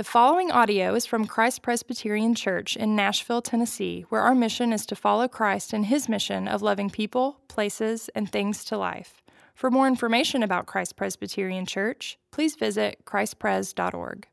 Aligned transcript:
The 0.00 0.04
following 0.04 0.50
audio 0.50 0.94
is 0.94 1.04
from 1.04 1.26
Christ 1.26 1.60
Presbyterian 1.60 2.34
Church 2.34 2.74
in 2.74 2.96
Nashville, 2.96 3.42
Tennessee, 3.42 4.06
where 4.08 4.22
our 4.22 4.34
mission 4.34 4.72
is 4.72 4.86
to 4.86 4.96
follow 4.96 5.28
Christ 5.28 5.74
in 5.74 5.82
his 5.82 6.08
mission 6.08 6.48
of 6.48 6.62
loving 6.62 6.88
people, 6.88 7.38
places, 7.48 8.08
and 8.14 8.32
things 8.32 8.64
to 8.64 8.78
life. 8.78 9.20
For 9.54 9.70
more 9.70 9.86
information 9.86 10.42
about 10.42 10.64
Christ 10.64 10.96
Presbyterian 10.96 11.66
Church, 11.66 12.18
please 12.30 12.56
visit 12.56 13.04
christpres.org. 13.04 14.26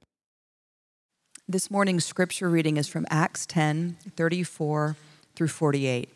This 1.50 1.70
morning's 1.70 2.06
scripture 2.06 2.50
reading 2.50 2.78
is 2.78 2.88
from 2.88 3.06
Acts 3.10 3.46
10 3.46 3.98
34 4.16 4.96
through 5.36 5.50
48. 5.50 6.08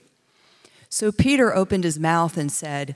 So 0.88 1.12
Peter 1.12 1.54
opened 1.54 1.84
his 1.84 2.00
mouth 2.00 2.38
and 2.38 2.50
said, 2.50 2.96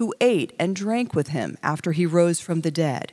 who 0.00 0.14
ate 0.18 0.54
and 0.58 0.74
drank 0.74 1.14
with 1.14 1.28
him 1.28 1.58
after 1.62 1.92
he 1.92 2.06
rose 2.06 2.40
from 2.40 2.62
the 2.62 2.70
dead. 2.70 3.12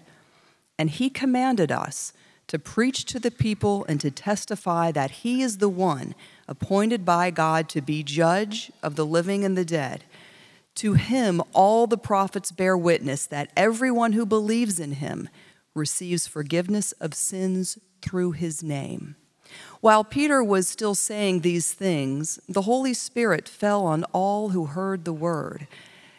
And 0.80 0.90
he 0.90 1.10
commanded 1.10 1.70
us 1.70 2.14
to 2.48 2.58
preach 2.58 3.04
to 3.08 3.20
the 3.20 3.30
people 3.30 3.84
and 3.90 4.00
to 4.00 4.10
testify 4.10 4.94
that 4.94 5.12
he 5.12 5.42
is 5.42 5.58
the 5.58 5.68
one 5.68 6.16
appointed 6.48 7.04
by 7.04 7.30
God 7.30 7.68
to 7.70 7.82
be 7.82 8.04
judge 8.04 8.72
of 8.82 8.96
the 8.96 9.06
living 9.06 9.44
and 9.44 9.58
the 9.58 9.66
dead. 9.66 10.06
To 10.76 10.94
him, 10.94 11.42
all 11.52 11.88
the 11.88 11.98
prophets 11.98 12.54
bear 12.54 12.78
witness 12.78 13.26
that 13.26 13.52
everyone 13.58 14.14
who 14.14 14.26
believes 14.26 14.80
in 14.80 14.94
him 14.94 15.28
receives 15.76 16.26
forgiveness 16.26 16.94
of 17.02 17.14
sins 17.14 17.78
through 18.02 18.32
his 18.32 18.64
name. 18.64 19.18
While 19.82 20.06
Peter 20.06 20.42
was 20.42 20.70
still 20.70 20.96
saying 20.96 21.42
these 21.42 21.74
things, 21.74 22.40
the 22.48 22.62
Holy 22.62 22.94
Spirit 22.94 23.50
fell 23.50 23.86
on 23.86 24.06
all 24.14 24.50
who 24.50 24.68
heard 24.68 25.04
the 25.04 25.12
word. 25.12 25.68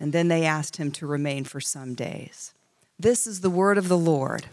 and 0.00 0.12
then 0.12 0.28
they 0.28 0.44
asked 0.44 0.78
him 0.78 0.90
to 0.92 1.06
remain 1.06 1.44
for 1.44 1.60
some 1.60 1.94
days. 1.94 2.54
This 2.98 3.26
is 3.26 3.42
the 3.42 3.50
word 3.50 3.78
of 3.78 3.88
the 3.88 3.98
Lord. 3.98 4.46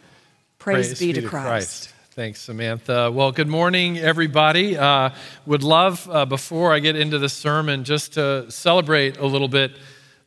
Praise, 0.59 0.87
Praise 0.87 0.99
be, 0.99 1.13
to 1.13 1.21
Christ. 1.21 1.45
Christ. 1.47 1.93
Thanks, 2.11 2.41
Samantha. 2.41 3.11
Well, 3.11 3.31
good 3.31 3.47
morning, 3.47 3.97
everybody. 3.99 4.75
Uh, 4.75 5.11
would 5.45 5.63
love, 5.63 6.09
uh, 6.11 6.25
before 6.25 6.73
I 6.73 6.79
get 6.79 6.95
into 6.95 7.19
the 7.19 7.29
sermon, 7.29 7.83
just 7.83 8.13
to 8.13 8.49
celebrate 8.51 9.17
a 9.17 9.25
little 9.25 9.47
bit 9.47 9.71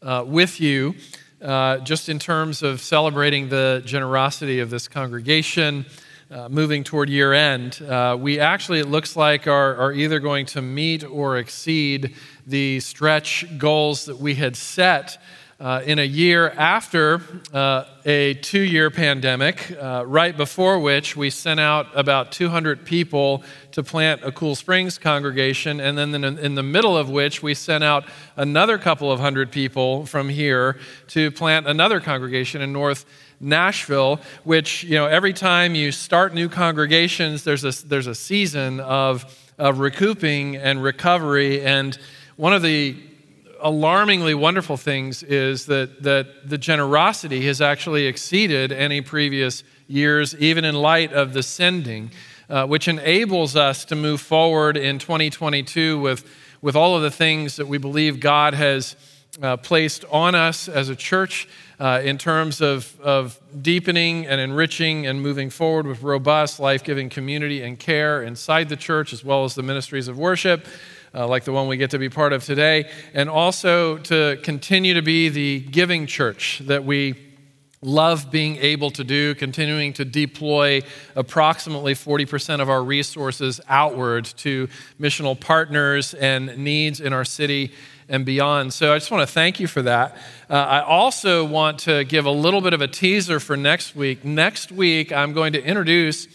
uh, 0.01 0.25
with 0.27 0.61
you, 0.61 0.95
uh, 1.43 1.79
just 1.79 2.09
in 2.09 2.19
terms 2.19 2.63
of 2.63 2.81
celebrating 2.81 3.49
the 3.49 3.83
generosity 3.85 4.61
of 4.61 4.71
this 4.71 4.87
congregation. 4.87 5.85
Uh, 6.31 6.49
moving 6.49 6.85
toward 6.85 7.11
year 7.11 7.33
end, 7.33 7.83
uh, 7.83 8.17
we 8.17 8.39
actually, 8.39 8.79
it 8.79 8.87
looks 8.87 9.17
like, 9.17 9.49
are, 9.49 9.75
are 9.75 9.93
either 9.93 10.21
going 10.21 10.47
to 10.47 10.63
meet 10.63 11.03
or 11.03 11.39
exceed 11.39 12.15
the 12.47 12.79
stretch 12.79 13.45
goals 13.59 14.05
that 14.05 14.17
we 14.17 14.37
had 14.37 14.55
set 14.55 15.19
uh, 15.59 15.83
in 15.85 15.99
a 15.99 16.05
year 16.05 16.51
after 16.51 17.21
uh, 17.53 17.85
a 18.07 18.35
two 18.35 18.61
year 18.61 18.91
pandemic, 18.91 19.73
uh, 19.73 20.05
right 20.07 20.37
before 20.37 20.79
which 20.79 21.17
we 21.17 21.31
sent 21.31 21.59
out 21.59 21.89
about 21.95 22.31
200 22.31 22.85
people 22.85 23.43
to 23.73 23.83
plant 23.83 24.23
a 24.25 24.31
Cool 24.31 24.55
Springs 24.55 24.99
congregation, 24.99 25.81
and 25.81 25.99
then 25.99 26.25
in 26.25 26.55
the 26.55 26.63
middle 26.63 26.97
of 26.97 27.11
which 27.11 27.43
we 27.43 27.55
sent 27.55 27.83
out 27.83 28.05
another 28.37 28.79
couple 28.79 29.11
of 29.11 29.19
hundred 29.19 29.51
people 29.51 30.07
from 30.07 30.29
here 30.29 30.79
to 31.09 31.33
plant 31.33 31.67
another 31.67 31.99
congregation 31.99 32.63
in 32.63 32.73
North. 32.73 33.05
Nashville, 33.41 34.21
which, 34.45 34.85
you 34.85 34.97
know, 34.97 35.07
every 35.07 35.33
time 35.33 35.75
you 35.75 35.91
start 35.91 36.35
new 36.35 36.49
congregations, 36.49 37.43
there's 37.43 37.65
a, 37.65 37.87
there's 37.87 38.07
a 38.07 38.15
season 38.15 38.81
of, 38.81 39.25
of 39.59 39.79
recouping 39.79 40.57
and 40.57 40.83
recovery. 40.83 41.63
And 41.63 41.99
one 42.37 42.53
of 42.53 42.61
the 42.61 42.97
alarmingly 43.63 44.35
wonderful 44.35 44.77
things 44.77 45.23
is 45.23 45.67
that, 45.67 46.03
that 46.03 46.49
the 46.49 46.59
generosity 46.59 47.47
has 47.47 47.61
actually 47.61 48.07
exceeded 48.07 48.73
any 48.73 49.01
previous 49.01 49.65
years, 49.89 50.35
even 50.37 50.65
in 50.65 50.75
light 50.75 51.13
of 51.13 51.33
the 51.33 51.43
sending, 51.43 52.11
uh, 52.49 52.67
which 52.67 52.89
enables 52.89 53.57
us 53.57 53.85
to 53.87 53.97
move 53.97 54.21
forward 54.21 54.77
in 54.77 54.99
2022 54.99 55.99
with, 55.99 56.29
with 56.61 56.77
all 56.77 56.97
of 56.97 57.03
the 57.03 57.11
things 57.11 57.57
that 57.57 57.67
we 57.67 57.79
believe 57.79 58.21
God 58.21 58.55
has 58.55 58.97
uh, 59.43 59.57
placed 59.57 60.05
on 60.11 60.35
us 60.35 60.69
as 60.69 60.89
a 60.89 60.97
church 60.97 61.49
uh, 61.81 62.03
in 62.05 62.19
terms 62.19 62.61
of, 62.61 63.01
of 63.01 63.41
deepening 63.63 64.27
and 64.27 64.39
enriching 64.39 65.07
and 65.07 65.21
moving 65.23 65.49
forward 65.49 65.87
with 65.87 66.03
robust, 66.03 66.61
life 66.61 66.85
giving 66.85 67.09
community 67.09 67.63
and 67.63 67.79
care 67.79 68.23
inside 68.23 68.69
the 68.69 68.77
church, 68.77 69.15
as 69.15 69.25
well 69.25 69.45
as 69.45 69.55
the 69.55 69.63
ministries 69.63 70.07
of 70.07 70.19
worship. 70.19 70.67
Uh, 71.13 71.27
like 71.27 71.43
the 71.43 71.51
one 71.51 71.67
we 71.67 71.77
get 71.77 71.91
to 71.91 71.99
be 71.99 72.09
part 72.09 72.33
of 72.33 72.45
today, 72.45 72.89
and 73.15 73.29
also 73.29 73.99
to 73.99 74.39
continue 74.45 74.95
to 74.95 75.03
be 75.03 75.29
the 75.29 75.59
giving 75.59 76.07
church 76.07 76.63
that 76.67 76.85
we 76.85 77.17
love 77.83 78.31
being 78.31 78.57
able 78.59 78.93
to 78.93 79.03
do, 79.03 79.35
continuing 79.35 79.93
to 79.93 80.05
deploy 80.05 80.81
approximately 81.17 81.95
40% 81.95 82.61
of 82.61 82.71
our 82.71 82.85
resources 82.85 83.61
outward 83.69 84.25
to 84.25 84.69
missional 85.01 85.39
partners 85.39 86.15
and 86.15 86.57
needs 86.59 87.01
in 87.01 87.13
our 87.13 87.25
city 87.25 87.73
and 88.11 88.27
beyond. 88.27 88.75
So 88.75 88.93
I 88.93 88.97
just 88.99 89.11
want 89.11 89.27
to 89.27 89.33
thank 89.33 89.61
you 89.61 89.67
for 89.67 89.83
that. 89.83 90.17
Uh, 90.51 90.55
I 90.55 90.81
also 90.83 91.45
want 91.45 91.79
to 91.81 92.05
give 92.05 92.27
a 92.27 92.31
little 92.31 92.61
bit 92.61 92.75
of 92.75 92.83
a 92.83 92.89
teaser 92.89 93.41
for 93.41 93.57
next 93.57 93.97
week. 93.97 94.25
Next 94.25 94.71
week, 94.71 95.13
I'm 95.13 95.33
going 95.33 95.55
to 95.55 95.63
introduce 95.63 96.29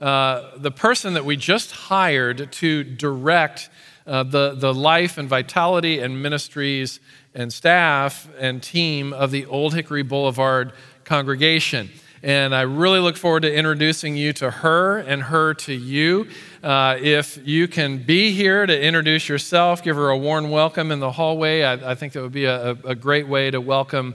uh, 0.00 0.50
the 0.58 0.70
person 0.70 1.14
that 1.14 1.24
we 1.24 1.36
just 1.36 1.72
hired 1.72 2.52
to 2.52 2.84
direct 2.84 3.70
uh, 4.06 4.22
the, 4.24 4.54
the 4.54 4.74
life 4.74 5.16
and 5.16 5.28
vitality 5.28 6.00
and 6.00 6.22
ministries 6.22 7.00
and 7.34 7.52
staff 7.52 8.28
and 8.38 8.62
team 8.62 9.12
of 9.12 9.30
the 9.30 9.46
Old 9.46 9.74
Hickory 9.74 10.02
Boulevard 10.02 10.72
congregation. 11.04 11.88
And 12.22 12.54
I 12.54 12.62
really 12.62 13.00
look 13.00 13.16
forward 13.16 13.42
to 13.42 13.52
introducing 13.52 14.16
you 14.16 14.32
to 14.34 14.50
her 14.50 14.98
and 14.98 15.24
her 15.24 15.54
to 15.54 15.72
you. 15.72 16.28
Uh, 16.62 16.96
if 17.02 17.40
you 17.44 17.66
can 17.66 17.98
be 17.98 18.30
here 18.30 18.64
to 18.64 18.80
introduce 18.80 19.28
yourself, 19.28 19.82
give 19.82 19.96
her 19.96 20.10
a 20.10 20.16
warm 20.16 20.48
welcome 20.48 20.92
in 20.92 21.00
the 21.00 21.10
hallway. 21.10 21.64
I, 21.64 21.90
I 21.90 21.94
think 21.96 22.12
that 22.12 22.22
would 22.22 22.30
be 22.30 22.44
a, 22.44 22.70
a, 22.84 22.94
great 22.94 23.26
way 23.26 23.50
to 23.50 23.60
welcome 23.60 24.14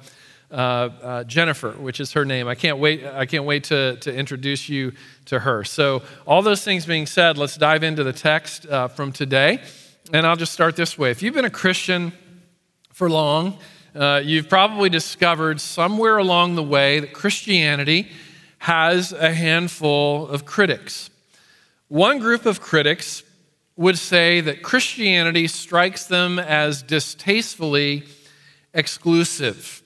uh, 0.49 0.55
uh, 0.55 1.23
Jennifer, 1.25 1.71
which 1.71 1.99
is 1.99 2.13
her 2.13 2.23
name. 2.23 2.47
I 2.47 2.55
can't 2.55 2.77
wait. 2.77 3.05
I 3.05 3.25
can't 3.25 3.44
wait 3.44 3.65
to, 3.65 3.97
to 3.97 4.15
introduce 4.15 4.69
you 4.69 4.94
to 5.25 5.39
her. 5.39 5.65
So, 5.65 6.03
all 6.25 6.41
those 6.41 6.63
things 6.63 6.85
being 6.85 7.05
said, 7.05 7.38
let's 7.38 7.57
dive 7.57 7.83
into 7.83 8.05
the 8.05 8.13
text 8.13 8.65
uh, 8.65 8.88
from 8.88 9.11
today. 9.11 9.61
And 10.13 10.25
I'll 10.25 10.38
just 10.38 10.53
start 10.53 10.77
this 10.77 10.97
way. 10.97 11.11
If 11.11 11.21
you've 11.21 11.33
been 11.33 11.44
a 11.44 11.49
Christian 11.49 12.13
for 12.94 13.09
long, 13.09 13.57
uh, 13.94 14.21
you've 14.23 14.47
probably 14.47 14.88
discovered 14.88 15.59
somewhere 15.59 16.17
along 16.17 16.55
the 16.55 16.63
way 16.63 17.01
that 17.01 17.11
Christianity 17.11 18.07
has 18.59 19.11
a 19.11 19.33
handful 19.33 20.29
of 20.29 20.45
critics. 20.45 21.09
One 21.89 22.19
group 22.19 22.45
of 22.45 22.59
critics 22.59 23.23
would 23.77 23.97
say 23.97 24.41
that 24.41 24.61
Christianity 24.61 25.47
strikes 25.47 26.05
them 26.05 26.37
as 26.37 26.83
distastefully 26.83 28.03
exclusive. 28.73 29.81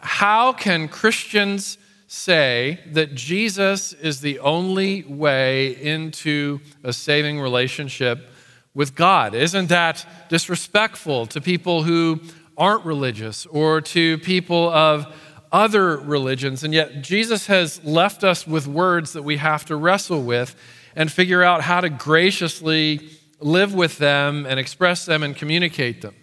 How 0.00 0.52
can 0.52 0.88
Christians 0.88 1.78
say 2.08 2.80
that 2.92 3.14
Jesus 3.14 3.92
is 3.92 4.20
the 4.20 4.40
only 4.40 5.04
way 5.04 5.80
into 5.80 6.60
a 6.82 6.92
saving 6.92 7.40
relationship 7.40 8.28
with 8.74 8.96
God? 8.96 9.34
Isn't 9.34 9.68
that 9.68 10.04
disrespectful 10.28 11.26
to 11.26 11.40
people 11.40 11.84
who 11.84 12.20
aren't 12.56 12.84
religious 12.84 13.46
or 13.46 13.80
to 13.82 14.18
people 14.18 14.68
of 14.70 15.14
other 15.52 15.98
religions? 15.98 16.64
And 16.64 16.74
yet, 16.74 17.02
Jesus 17.02 17.46
has 17.46 17.84
left 17.84 18.24
us 18.24 18.46
with 18.46 18.66
words 18.66 19.12
that 19.12 19.22
we 19.22 19.36
have 19.36 19.64
to 19.66 19.76
wrestle 19.76 20.22
with 20.22 20.56
and 20.96 21.12
figure 21.12 21.44
out 21.44 21.60
how 21.60 21.80
to 21.80 21.88
graciously 21.88 23.10
live 23.38 23.74
with 23.74 23.98
them 23.98 24.46
and 24.46 24.58
express 24.58 25.04
them 25.04 25.22
and 25.22 25.36
communicate 25.36 26.00
them. 26.02 26.14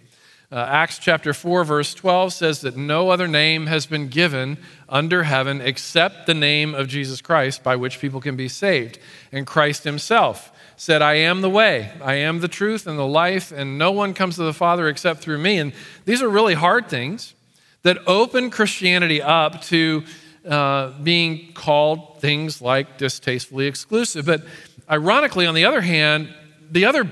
Uh, 0.51 0.67
Acts 0.69 0.99
chapter 0.99 1.33
4, 1.33 1.63
verse 1.63 1.93
12 1.95 2.33
says 2.33 2.61
that 2.61 2.77
no 2.77 3.09
other 3.09 3.27
name 3.27 3.65
has 3.67 3.87
been 3.87 4.07
given 4.07 4.57
under 4.87 5.23
heaven 5.23 5.61
except 5.61 6.27
the 6.27 6.33
name 6.33 6.75
of 6.75 6.87
Jesus 6.87 7.21
Christ 7.21 7.63
by 7.63 7.75
which 7.75 7.99
people 7.99 8.21
can 8.21 8.35
be 8.35 8.47
saved. 8.47 8.99
And 9.31 9.47
Christ 9.47 9.83
himself 9.83 10.51
said, 10.75 11.01
I 11.01 11.15
am 11.15 11.41
the 11.41 11.49
way, 11.49 11.91
I 12.03 12.15
am 12.15 12.39
the 12.39 12.47
truth 12.47 12.85
and 12.85 12.99
the 12.99 13.07
life, 13.07 13.51
and 13.51 13.79
no 13.79 13.91
one 13.91 14.13
comes 14.13 14.35
to 14.35 14.43
the 14.43 14.53
Father 14.53 14.87
except 14.87 15.21
through 15.21 15.39
me. 15.39 15.57
And 15.57 15.73
these 16.05 16.21
are 16.21 16.29
really 16.29 16.53
hard 16.53 16.87
things 16.87 17.33
that 17.81 17.97
open 18.07 18.51
Christianity 18.51 19.21
up 19.21 19.61
to 19.63 20.03
uh, 20.48 20.92
being 21.01 21.54
called 21.54 22.19
things 22.19 22.62
like 22.62 22.98
distastefully 22.98 23.68
exclusive. 23.68 24.25
But 24.25 24.44
ironically, 24.90 25.45
on 25.45 25.56
the 25.56 25.66
other 25.66 25.81
hand, 25.81 26.34
the 26.72 26.86
other 26.86 27.10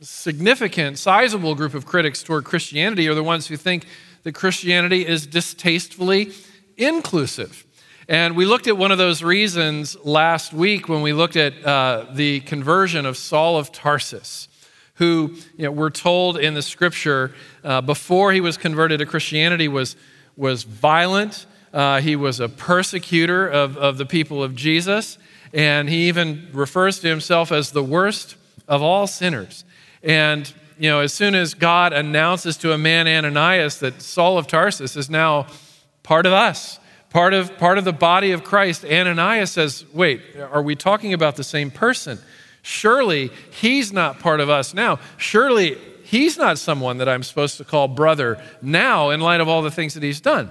significant, 0.00 0.98
sizable 0.98 1.54
group 1.54 1.74
of 1.74 1.86
critics 1.86 2.22
toward 2.22 2.44
Christianity 2.44 3.08
are 3.08 3.14
the 3.14 3.22
ones 3.22 3.46
who 3.48 3.56
think 3.56 3.86
that 4.22 4.32
Christianity 4.32 5.06
is 5.06 5.26
distastefully 5.26 6.32
inclusive. 6.76 7.64
And 8.08 8.36
we 8.36 8.46
looked 8.46 8.66
at 8.66 8.78
one 8.78 8.90
of 8.90 8.98
those 8.98 9.22
reasons 9.22 9.96
last 10.02 10.52
week 10.52 10.88
when 10.88 11.02
we 11.02 11.12
looked 11.12 11.36
at 11.36 11.62
uh, 11.64 12.06
the 12.12 12.40
conversion 12.40 13.04
of 13.04 13.18
Saul 13.18 13.58
of 13.58 13.70
Tarsus, 13.70 14.48
who 14.94 15.34
you 15.56 15.64
know, 15.64 15.70
we're 15.70 15.90
told 15.90 16.38
in 16.38 16.54
the 16.54 16.62
scripture 16.62 17.34
uh, 17.62 17.82
before 17.82 18.32
he 18.32 18.40
was 18.40 18.56
converted 18.56 19.00
to 19.00 19.06
Christianity 19.06 19.68
was, 19.68 19.94
was 20.36 20.62
violent. 20.62 21.46
Uh, 21.72 22.00
he 22.00 22.16
was 22.16 22.40
a 22.40 22.48
persecutor 22.48 23.46
of, 23.46 23.76
of 23.76 23.98
the 23.98 24.06
people 24.06 24.42
of 24.42 24.54
Jesus. 24.54 25.18
And 25.52 25.88
he 25.88 26.08
even 26.08 26.48
refers 26.52 27.00
to 27.00 27.08
himself 27.08 27.52
as 27.52 27.72
the 27.72 27.82
worst 27.82 28.36
of 28.66 28.82
all 28.82 29.06
sinners. 29.06 29.64
And, 30.02 30.52
you 30.78 30.90
know, 30.90 31.00
as 31.00 31.12
soon 31.12 31.34
as 31.34 31.54
God 31.54 31.92
announces 31.92 32.56
to 32.58 32.72
a 32.72 32.78
man, 32.78 33.08
Ananias, 33.08 33.78
that 33.80 34.02
Saul 34.02 34.38
of 34.38 34.46
Tarsus 34.46 34.96
is 34.96 35.08
now 35.08 35.46
part 36.02 36.26
of 36.26 36.32
us, 36.32 36.78
part 37.10 37.34
of, 37.34 37.56
part 37.58 37.78
of 37.78 37.84
the 37.84 37.92
body 37.92 38.32
of 38.32 38.44
Christ, 38.44 38.84
Ananias 38.84 39.52
says, 39.52 39.84
Wait, 39.92 40.22
are 40.50 40.62
we 40.62 40.76
talking 40.76 41.14
about 41.14 41.36
the 41.36 41.44
same 41.44 41.70
person? 41.70 42.18
Surely 42.62 43.30
he's 43.50 43.92
not 43.92 44.18
part 44.18 44.40
of 44.40 44.50
us 44.50 44.74
now. 44.74 44.98
Surely 45.16 45.78
he's 46.04 46.36
not 46.36 46.58
someone 46.58 46.98
that 46.98 47.08
I'm 47.08 47.22
supposed 47.22 47.56
to 47.58 47.64
call 47.64 47.88
brother 47.88 48.42
now 48.60 49.10
in 49.10 49.20
light 49.20 49.40
of 49.40 49.48
all 49.48 49.62
the 49.62 49.70
things 49.70 49.94
that 49.94 50.02
he's 50.02 50.20
done. 50.20 50.50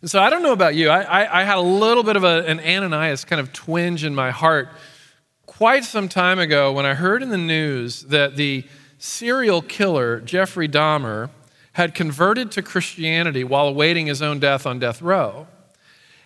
And 0.00 0.10
so 0.10 0.20
I 0.20 0.30
don't 0.30 0.42
know 0.42 0.52
about 0.52 0.74
you. 0.74 0.90
I, 0.90 1.00
I, 1.02 1.40
I 1.40 1.44
had 1.44 1.56
a 1.56 1.62
little 1.62 2.02
bit 2.02 2.16
of 2.16 2.24
a, 2.24 2.44
an 2.46 2.60
Ananias 2.60 3.24
kind 3.24 3.40
of 3.40 3.52
twinge 3.52 4.04
in 4.04 4.14
my 4.14 4.30
heart 4.30 4.68
quite 5.46 5.84
some 5.84 6.08
time 6.08 6.38
ago 6.38 6.72
when 6.72 6.84
I 6.84 6.94
heard 6.94 7.22
in 7.22 7.30
the 7.30 7.38
news 7.38 8.02
that 8.02 8.36
the 8.36 8.64
serial 8.98 9.62
killer, 9.62 10.20
Jeffrey 10.20 10.68
Dahmer, 10.68 11.30
had 11.72 11.94
converted 11.94 12.50
to 12.52 12.62
Christianity 12.62 13.44
while 13.44 13.66
awaiting 13.68 14.06
his 14.06 14.20
own 14.20 14.38
death 14.38 14.66
on 14.66 14.78
death 14.78 15.00
row. 15.00 15.46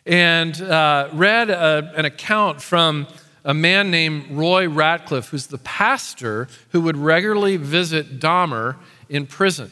And 0.06 0.61
uh, 0.61 1.08
read 1.12 1.50
a, 1.50 1.93
an 1.96 2.05
account 2.05 2.61
from 2.61 3.06
a 3.44 3.55
man 3.55 3.90
named 3.90 4.31
Roy 4.31 4.67
Ratcliff, 4.67 5.28
who's 5.28 5.46
the 5.46 5.58
pastor 5.58 6.49
who 6.70 6.81
would 6.82 6.96
regularly 6.96 7.56
visit 7.56 8.19
Dahmer 8.19 8.76
in 9.08 9.26
prison. 9.26 9.70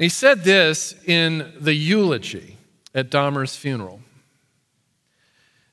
He 0.00 0.08
said 0.08 0.44
this 0.44 0.94
in 1.04 1.52
the 1.60 1.74
eulogy 1.74 2.56
at 2.94 3.10
Dahmer's 3.10 3.54
funeral. 3.54 4.00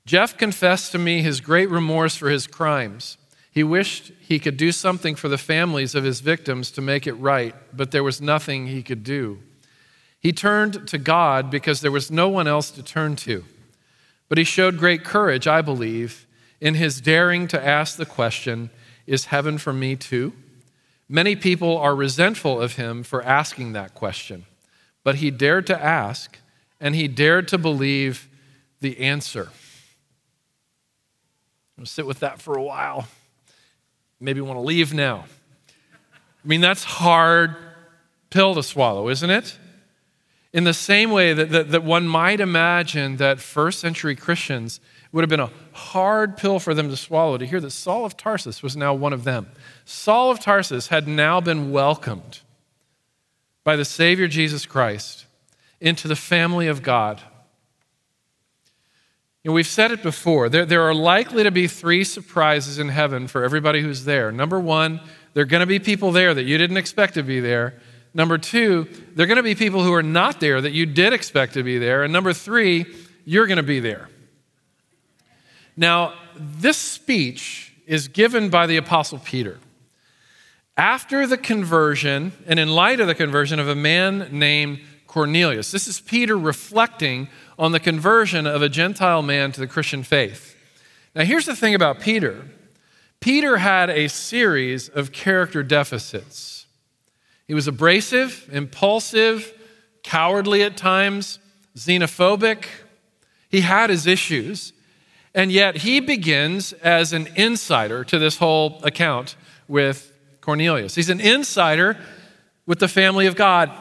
Jeff 0.06 0.38
confessed 0.38 0.92
to 0.92 0.98
me 0.98 1.22
his 1.22 1.40
great 1.40 1.70
remorse 1.70 2.18
for 2.18 2.30
his 2.30 2.46
crimes. 2.46 3.18
He 3.50 3.64
wished 3.64 4.12
he 4.20 4.38
could 4.38 4.58
do 4.58 4.74
something 4.74 5.16
for 5.16 5.30
the 5.30 5.38
families 5.38 5.96
of 5.96 6.04
his 6.04 6.20
victims 6.20 6.72
to 6.72 6.82
make 6.82 7.08
it 7.08 7.14
right, 7.14 7.56
but 7.74 7.92
there 7.92 8.04
was 8.04 8.20
nothing 8.20 8.68
he 8.68 8.84
could 8.84 9.06
do. 9.06 9.40
He 10.20 10.34
turned 10.34 10.90
to 10.90 10.98
God 10.98 11.50
because 11.50 11.80
there 11.80 11.90
was 11.90 12.12
no 12.12 12.28
one 12.28 12.48
else 12.48 12.70
to 12.72 12.84
turn 12.84 13.16
to. 13.18 13.46
But 14.28 14.38
he 14.38 14.44
showed 14.44 14.78
great 14.78 15.06
courage, 15.06 15.48
I 15.48 15.62
believe, 15.62 16.28
in 16.60 16.74
his 16.74 17.00
daring 17.00 17.48
to 17.48 17.66
ask 17.66 17.96
the 17.96 18.06
question 18.06 18.72
Is 19.06 19.26
heaven 19.26 19.58
for 19.58 19.72
me 19.72 19.96
too? 19.96 20.34
Many 21.10 21.36
people 21.36 21.78
are 21.78 21.96
resentful 21.96 22.62
of 22.62 22.76
him 22.76 23.04
for 23.04 23.24
asking 23.24 23.74
that 23.74 23.94
question, 23.94 24.46
but 25.04 25.16
he 25.16 25.32
dared 25.32 25.66
to 25.68 25.82
ask, 25.82 26.38
and 26.82 26.96
he 26.96 27.08
dared 27.08 27.48
to 27.50 27.58
believe 27.58 28.28
the 28.82 29.00
answer. 29.00 29.50
I'm 31.78 31.86
sit 31.86 32.06
with 32.06 32.20
that 32.20 32.42
for 32.42 32.58
a 32.58 32.64
while. 32.64 33.08
Maybe 34.20 34.42
want 34.42 34.58
to 34.58 34.62
leave 34.64 34.94
now. 34.94 35.26
I 36.44 36.48
mean, 36.48 36.62
that's 36.62 36.84
hard 36.84 37.56
pill 38.30 38.56
to 38.56 38.64
swallow, 38.64 39.10
isn't 39.10 39.30
it? 39.30 39.58
In 40.54 40.64
the 40.64 40.74
same 40.74 41.12
way 41.12 41.34
that, 41.34 41.52
that, 41.52 41.72
that 41.72 41.84
one 41.84 42.08
might 42.08 42.40
imagine 42.40 43.18
that 43.18 43.40
first 43.40 43.80
century 43.80 44.16
Christians 44.16 44.80
would 45.18 45.24
have 45.24 45.30
been 45.30 45.42
a 45.42 45.52
hard 45.74 46.38
pill 46.38 46.60
for 46.60 46.74
them 46.74 46.90
to 46.90 46.96
swallow 46.96 47.38
to 47.38 47.46
hear 47.46 47.60
that 47.60 47.72
Saul 47.72 48.06
of 48.06 48.16
Tarsus 48.16 48.64
was 48.64 48.78
now 48.78 48.94
one 48.94 49.12
of 49.12 49.26
them. 49.26 49.48
Saul 49.84 50.32
of 50.32 50.40
Tarsus 50.40 50.88
had 50.88 51.08
now 51.08 51.42
been 51.42 51.72
welcomed 51.72 52.40
by 53.66 53.76
the 53.76 53.84
Savior 53.84 54.30
Jesus 54.30 54.66
Christ 54.66 55.26
into 55.82 56.08
the 56.08 56.16
family 56.16 56.68
of 56.68 56.82
God 56.82 57.22
know, 59.48 59.54
we've 59.54 59.66
said 59.66 59.92
it 59.92 60.04
before. 60.04 60.50
There, 60.50 60.66
there 60.66 60.84
are 60.84 60.94
likely 60.94 61.44
to 61.44 61.52
be 61.52 61.68
three 61.68 62.04
surprises 62.04 62.80
in 62.80 62.90
heaven 62.90 63.28
for 63.28 63.44
everybody 63.44 63.82
who's 63.82 64.06
there. 64.06 64.32
Number 64.32 64.60
one, 64.60 65.00
there 65.34 65.44
are 65.44 65.48
going 65.48 65.62
to 65.62 65.68
be 65.68 65.80
people 65.80 66.12
there 66.12 66.34
that 66.34 66.44
you 66.44 66.58
didn't 66.58 66.78
expect 66.78 67.14
to 67.16 67.24
be 67.24 67.40
there. 67.40 67.80
Number 68.14 68.38
two, 68.38 68.88
there 69.16 69.24
are 69.24 69.28
going 69.28 69.38
to 69.38 69.44
be 69.44 69.56
people 69.56 69.84
who 69.84 69.94
are 69.94 70.04
not 70.04 70.40
there 70.40 70.60
that 70.60 70.74
you 70.74 70.86
did 70.86 71.14
expect 71.14 71.54
to 71.54 71.64
be 71.64 71.78
there. 71.78 72.04
And 72.04 72.12
number 72.12 72.34
three, 72.34 72.86
you're 73.26 73.48
going 73.48 73.58
to 73.58 73.64
be 73.64 73.80
there. 73.80 74.10
Now, 75.78 76.16
this 76.36 76.78
speech 76.78 77.72
is 77.86 78.08
given 78.08 78.50
by 78.50 78.66
the 78.66 78.78
Apostle 78.78 79.20
Peter 79.20 79.60
after 80.76 81.26
the 81.26 81.38
conversion 81.38 82.34
and 82.48 82.60
in 82.60 82.70
light 82.70 83.00
of 83.00 83.08
the 83.08 83.16
conversion 83.16 83.60
of 83.60 83.68
a 83.68 83.76
man 83.76 84.28
named 84.32 84.80
Cornelius. 85.06 85.72
This 85.72 85.88
is 85.88 86.02
Peter 86.02 86.38
reflecting 86.38 87.30
on 87.58 87.72
the 87.72 87.80
conversion 87.80 88.46
of 88.46 88.62
a 88.62 88.70
Gentile 88.70 89.22
man 89.22 89.52
to 89.52 89.60
the 89.60 89.68
Christian 89.68 90.04
faith. 90.04 90.56
Now, 91.16 91.24
here's 91.24 91.46
the 91.46 91.56
thing 91.56 91.76
about 91.76 92.00
Peter 92.00 92.46
Peter 93.20 93.58
had 93.58 93.90
a 93.90 94.08
series 94.08 94.90
of 94.90 95.12
character 95.12 95.64
deficits. 95.64 96.68
He 97.48 97.54
was 97.54 97.68
abrasive, 97.68 98.48
impulsive, 98.52 99.54
cowardly 100.04 100.62
at 100.64 100.78
times, 100.78 101.40
xenophobic. 101.76 102.66
He 103.50 103.62
had 103.62 103.90
his 103.90 104.06
issues. 104.06 104.74
And 105.34 105.52
yet, 105.52 105.78
he 105.78 106.00
begins 106.00 106.74
as 106.74 107.14
an 107.14 107.28
insider 107.36 108.04
to 108.06 108.18
this 108.18 108.38
whole 108.38 108.80
account 108.84 109.36
with 109.68 110.12
Cornelius. 110.42 110.96
He's 110.96 111.10
an 111.10 111.20
insider 111.20 111.98
with 112.66 112.80
the 112.80 112.88
family 112.88 113.28
of 113.28 113.36
God, 113.36 113.72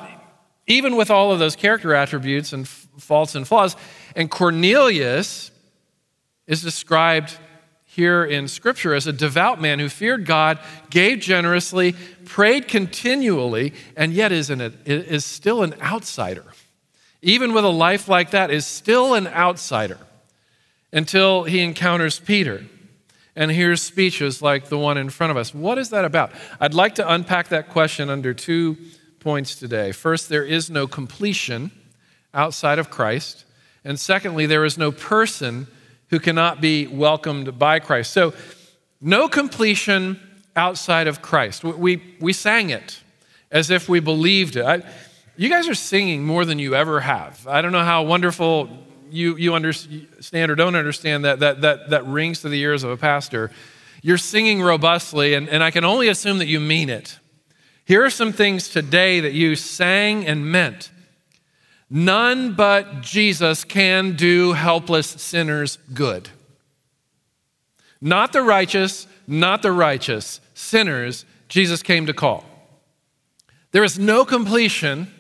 even 0.66 0.96
with 0.96 1.10
all 1.10 1.32
of 1.32 1.38
those 1.38 1.56
character 1.56 1.94
attributes 1.94 2.52
and 2.52 2.66
faults 2.66 3.34
and 3.34 3.46
flaws. 3.46 3.76
And 4.14 4.30
Cornelius 4.30 5.50
is 6.46 6.62
described 6.62 7.38
here 7.84 8.24
in 8.24 8.46
Scripture 8.46 8.94
as 8.94 9.06
a 9.06 9.12
devout 9.12 9.60
man 9.60 9.78
who 9.78 9.88
feared 9.88 10.26
God, 10.26 10.58
gave 10.90 11.20
generously, 11.20 11.94
prayed 12.26 12.68
continually, 12.68 13.72
and 13.96 14.12
yet 14.12 14.32
is, 14.32 14.50
an, 14.50 14.60
is 14.84 15.24
still 15.24 15.62
an 15.62 15.74
outsider. 15.80 16.44
Even 17.22 17.54
with 17.54 17.64
a 17.64 17.68
life 17.68 18.08
like 18.08 18.32
that, 18.32 18.50
is 18.50 18.66
still 18.66 19.14
an 19.14 19.26
outsider 19.26 19.98
until 20.96 21.44
he 21.44 21.60
encounters 21.60 22.18
Peter 22.18 22.64
and 23.36 23.50
hears 23.50 23.82
speeches 23.82 24.40
like 24.40 24.70
the 24.70 24.78
one 24.78 24.96
in 24.96 25.10
front 25.10 25.30
of 25.30 25.36
us. 25.36 25.54
What 25.54 25.76
is 25.76 25.90
that 25.90 26.06
about? 26.06 26.32
I'd 26.58 26.72
like 26.72 26.94
to 26.94 27.12
unpack 27.12 27.48
that 27.48 27.68
question 27.68 28.08
under 28.08 28.32
two 28.32 28.78
points 29.20 29.56
today. 29.56 29.92
First, 29.92 30.30
there 30.30 30.42
is 30.42 30.70
no 30.70 30.86
completion 30.86 31.70
outside 32.32 32.78
of 32.78 32.88
Christ. 32.88 33.44
And 33.84 34.00
secondly, 34.00 34.46
there 34.46 34.64
is 34.64 34.78
no 34.78 34.90
person 34.90 35.66
who 36.08 36.18
cannot 36.18 36.62
be 36.62 36.86
welcomed 36.86 37.58
by 37.58 37.78
Christ. 37.78 38.12
So, 38.12 38.32
no 38.98 39.28
completion 39.28 40.18
outside 40.56 41.08
of 41.08 41.20
Christ. 41.20 41.62
We, 41.62 42.02
we 42.20 42.32
sang 42.32 42.70
it 42.70 43.02
as 43.50 43.68
if 43.68 43.86
we 43.86 44.00
believed 44.00 44.56
it. 44.56 44.64
I, 44.64 44.82
you 45.36 45.50
guys 45.50 45.68
are 45.68 45.74
singing 45.74 46.24
more 46.24 46.46
than 46.46 46.58
you 46.58 46.74
ever 46.74 47.00
have. 47.00 47.46
I 47.46 47.60
don't 47.60 47.72
know 47.72 47.84
how 47.84 48.02
wonderful 48.04 48.70
you, 49.10 49.36
you 49.36 49.54
understand 49.54 50.50
or 50.50 50.54
don't 50.54 50.74
understand 50.74 51.24
that, 51.24 51.40
that, 51.40 51.60
that, 51.62 51.90
that 51.90 52.06
rings 52.06 52.40
to 52.42 52.48
the 52.48 52.60
ears 52.60 52.82
of 52.82 52.90
a 52.90 52.96
pastor. 52.96 53.50
You're 54.02 54.18
singing 54.18 54.62
robustly, 54.62 55.34
and, 55.34 55.48
and 55.48 55.62
I 55.62 55.70
can 55.70 55.84
only 55.84 56.08
assume 56.08 56.38
that 56.38 56.46
you 56.46 56.60
mean 56.60 56.88
it. 56.88 57.18
Here 57.84 58.04
are 58.04 58.10
some 58.10 58.32
things 58.32 58.68
today 58.68 59.20
that 59.20 59.32
you 59.32 59.56
sang 59.56 60.26
and 60.26 60.50
meant. 60.50 60.90
None 61.88 62.54
but 62.54 63.00
Jesus 63.00 63.64
can 63.64 64.16
do 64.16 64.52
helpless 64.52 65.06
sinners 65.06 65.78
good. 65.94 66.28
Not 68.00 68.32
the 68.32 68.42
righteous, 68.42 69.06
not 69.26 69.62
the 69.62 69.72
righteous. 69.72 70.40
Sinners, 70.54 71.24
Jesus 71.48 71.82
came 71.82 72.06
to 72.06 72.12
call. 72.12 72.44
There 73.70 73.84
is 73.84 73.98
no 73.98 74.24
completion 74.24 75.12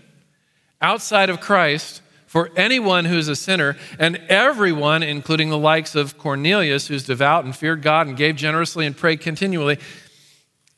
outside 0.80 1.30
of 1.30 1.40
Christ 1.40 2.02
for 2.36 2.50
anyone 2.54 3.06
who's 3.06 3.28
a 3.28 3.34
sinner, 3.34 3.78
and 3.98 4.18
everyone, 4.28 5.02
including 5.02 5.48
the 5.48 5.56
likes 5.56 5.94
of 5.94 6.18
Cornelius, 6.18 6.86
who's 6.86 7.02
devout 7.02 7.46
and 7.46 7.56
feared 7.56 7.80
God 7.80 8.08
and 8.08 8.14
gave 8.14 8.36
generously 8.36 8.84
and 8.84 8.94
prayed 8.94 9.22
continually, 9.22 9.78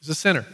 is 0.00 0.08
a 0.08 0.14
sinner. 0.14 0.46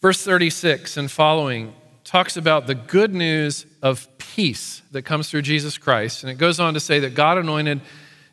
Verse 0.00 0.24
36 0.24 0.96
and 0.96 1.10
following 1.10 1.74
talks 2.04 2.38
about 2.38 2.66
the 2.66 2.74
good 2.74 3.12
news 3.12 3.66
of 3.82 4.08
peace 4.16 4.80
that 4.92 5.02
comes 5.02 5.28
through 5.28 5.42
Jesus 5.42 5.76
Christ. 5.76 6.22
And 6.22 6.32
it 6.32 6.38
goes 6.38 6.58
on 6.58 6.72
to 6.72 6.80
say 6.80 7.00
that 7.00 7.14
God 7.14 7.36
anointed 7.36 7.82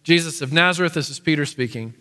Jesus 0.04 0.42
of 0.42 0.54
Nazareth, 0.54 0.94
this 0.94 1.10
is 1.10 1.20
Peter 1.20 1.46
speaking, 1.46 1.94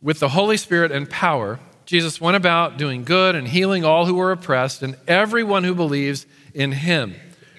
with 0.00 0.18
the 0.18 0.30
Holy 0.30 0.56
Spirit 0.56 0.92
and 0.92 1.10
power. 1.10 1.60
Jesus 1.88 2.20
went 2.20 2.36
about 2.36 2.76
doing 2.76 3.02
good 3.02 3.34
and 3.34 3.48
healing 3.48 3.82
all 3.82 4.04
who 4.04 4.16
were 4.16 4.30
oppressed, 4.30 4.82
and 4.82 4.94
everyone 5.08 5.64
who 5.64 5.74
believes 5.74 6.26
in 6.52 6.72
him 6.72 7.14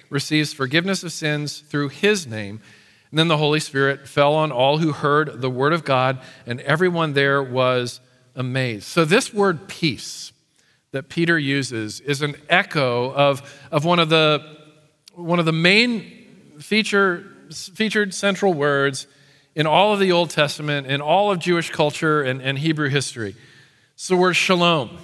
receives 0.08 0.52
forgiveness 0.52 1.02
of 1.02 1.10
sins 1.10 1.58
through 1.58 1.88
his 1.88 2.28
name. 2.28 2.60
And 3.10 3.18
then 3.18 3.26
the 3.26 3.38
Holy 3.38 3.58
Spirit 3.58 4.06
fell 4.06 4.36
on 4.36 4.52
all 4.52 4.78
who 4.78 4.92
heard 4.92 5.40
the 5.40 5.50
word 5.50 5.72
of 5.72 5.84
God, 5.84 6.20
and 6.46 6.60
everyone 6.60 7.14
there 7.14 7.42
was 7.42 7.98
amazed. 8.36 8.84
So, 8.84 9.04
this 9.04 9.34
word 9.34 9.66
peace 9.66 10.30
that 10.92 11.08
Peter 11.08 11.36
uses 11.36 11.98
is 11.98 12.22
an 12.22 12.36
echo 12.48 13.12
of, 13.12 13.42
of 13.72 13.84
one, 13.84 13.98
of 13.98 14.10
the, 14.10 14.58
one 15.12 15.40
of 15.40 15.44
the 15.44 15.50
main 15.50 16.54
feature, 16.60 17.26
featured 17.50 18.14
central 18.14 18.54
words 18.54 19.08
in 19.56 19.66
all 19.66 19.92
of 19.92 19.98
the 19.98 20.12
Old 20.12 20.30
Testament, 20.30 20.86
in 20.86 21.00
all 21.00 21.32
of 21.32 21.40
Jewish 21.40 21.70
culture 21.70 22.22
and, 22.22 22.40
and 22.40 22.60
Hebrew 22.60 22.90
history. 22.90 23.34
It's 24.00 24.08
the 24.08 24.16
word 24.16 24.32
shalom 24.32 24.96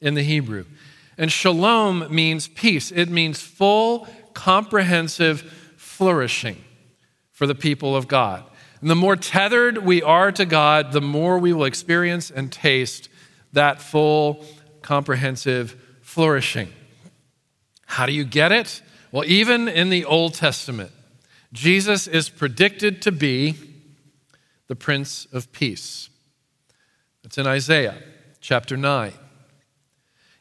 in 0.00 0.14
the 0.14 0.22
Hebrew. 0.24 0.64
And 1.16 1.30
shalom 1.30 2.12
means 2.12 2.48
peace, 2.48 2.90
it 2.90 3.08
means 3.08 3.40
full, 3.40 4.08
comprehensive 4.34 5.42
flourishing 5.76 6.56
for 7.30 7.46
the 7.46 7.54
people 7.54 7.94
of 7.94 8.08
God. 8.08 8.42
And 8.80 8.90
the 8.90 8.96
more 8.96 9.14
tethered 9.14 9.78
we 9.78 10.02
are 10.02 10.32
to 10.32 10.44
God, 10.44 10.90
the 10.90 11.00
more 11.00 11.38
we 11.38 11.52
will 11.52 11.66
experience 11.66 12.32
and 12.32 12.50
taste 12.50 13.08
that 13.52 13.80
full, 13.80 14.44
comprehensive 14.82 15.80
flourishing. 16.00 16.72
How 17.86 18.06
do 18.06 18.12
you 18.12 18.24
get 18.24 18.50
it? 18.50 18.82
Well, 19.12 19.24
even 19.24 19.68
in 19.68 19.88
the 19.88 20.04
Old 20.04 20.34
Testament, 20.34 20.90
Jesus 21.52 22.08
is 22.08 22.28
predicted 22.28 23.02
to 23.02 23.12
be 23.12 23.54
the 24.66 24.74
Prince 24.74 25.28
of 25.32 25.52
Peace. 25.52 26.08
It's 27.22 27.38
in 27.38 27.46
Isaiah 27.46 28.02
chapter 28.42 28.76
9. 28.76 29.12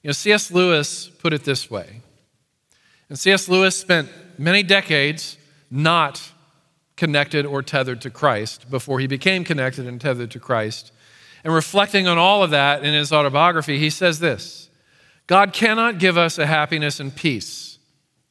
You 0.01 0.07
know, 0.09 0.11
C.S. 0.11 0.51
Lewis 0.51 1.07
put 1.07 1.31
it 1.31 1.45
this 1.45 1.69
way. 1.71 2.01
And 3.07 3.17
C.S. 3.17 3.47
Lewis 3.47 3.77
spent 3.77 4.09
many 4.37 4.63
decades 4.63 5.37
not 5.69 6.31
connected 6.97 7.45
or 7.45 7.61
tethered 7.61 8.01
to 8.01 8.09
Christ 8.09 8.69
before 8.69 8.99
he 8.99 9.07
became 9.07 9.43
connected 9.43 9.87
and 9.87 10.01
tethered 10.01 10.31
to 10.31 10.39
Christ. 10.39 10.91
And 11.43 11.53
reflecting 11.53 12.07
on 12.07 12.17
all 12.17 12.43
of 12.43 12.49
that 12.51 12.83
in 12.83 12.93
his 12.93 13.13
autobiography, 13.13 13.77
he 13.77 13.89
says 13.89 14.19
this 14.19 14.69
God 15.27 15.53
cannot 15.53 15.99
give 15.99 16.17
us 16.17 16.37
a 16.37 16.45
happiness 16.45 16.99
and 16.99 17.15
peace 17.15 17.77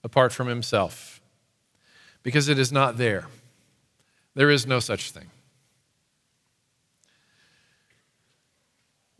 apart 0.02 0.32
from 0.32 0.48
himself 0.48 1.20
because 2.22 2.48
it 2.48 2.58
is 2.58 2.72
not 2.72 2.98
there. 2.98 3.28
There 4.34 4.50
is 4.50 4.66
no 4.66 4.80
such 4.80 5.10
thing. 5.10 5.30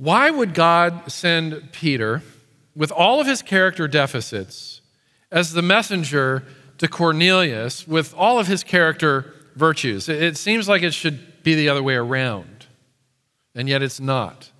Why 0.00 0.30
would 0.30 0.54
God 0.54 1.12
send 1.12 1.72
Peter, 1.72 2.22
with 2.74 2.90
all 2.90 3.20
of 3.20 3.26
his 3.26 3.42
character 3.42 3.86
deficits, 3.86 4.80
as 5.30 5.52
the 5.52 5.60
messenger 5.60 6.44
to 6.78 6.88
Cornelius 6.88 7.86
with 7.86 8.14
all 8.14 8.38
of 8.38 8.46
his 8.46 8.64
character 8.64 9.34
virtues? 9.54 10.08
It 10.08 10.38
seems 10.38 10.68
like 10.68 10.82
it 10.82 10.94
should 10.94 11.42
be 11.42 11.54
the 11.54 11.68
other 11.68 11.82
way 11.82 11.94
around 11.94 12.60
and 13.54 13.68
yet 13.68 13.82
it's 13.82 14.00
not. 14.00 14.50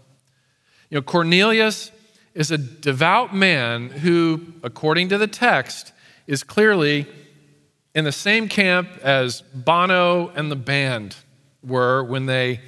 You 0.91 0.97
know, 0.99 1.03
Cornelius 1.03 1.91
is 2.35 2.51
a 2.51 2.59
devout 2.59 3.35
man 3.35 3.89
who, 3.89 4.43
according 4.63 5.09
to 5.11 5.19
the 5.19 5.27
text, 5.27 5.93
is 6.27 6.43
clearly 6.43 7.07
in 7.95 8.05
the 8.05 8.13
same 8.13 8.49
camp 8.49 8.89
as 9.03 9.41
Bono 9.55 10.29
and 10.29 10.51
the 10.51 10.57
band 10.57 11.17
were 11.63 12.05
when 12.05 12.27
they 12.27 12.61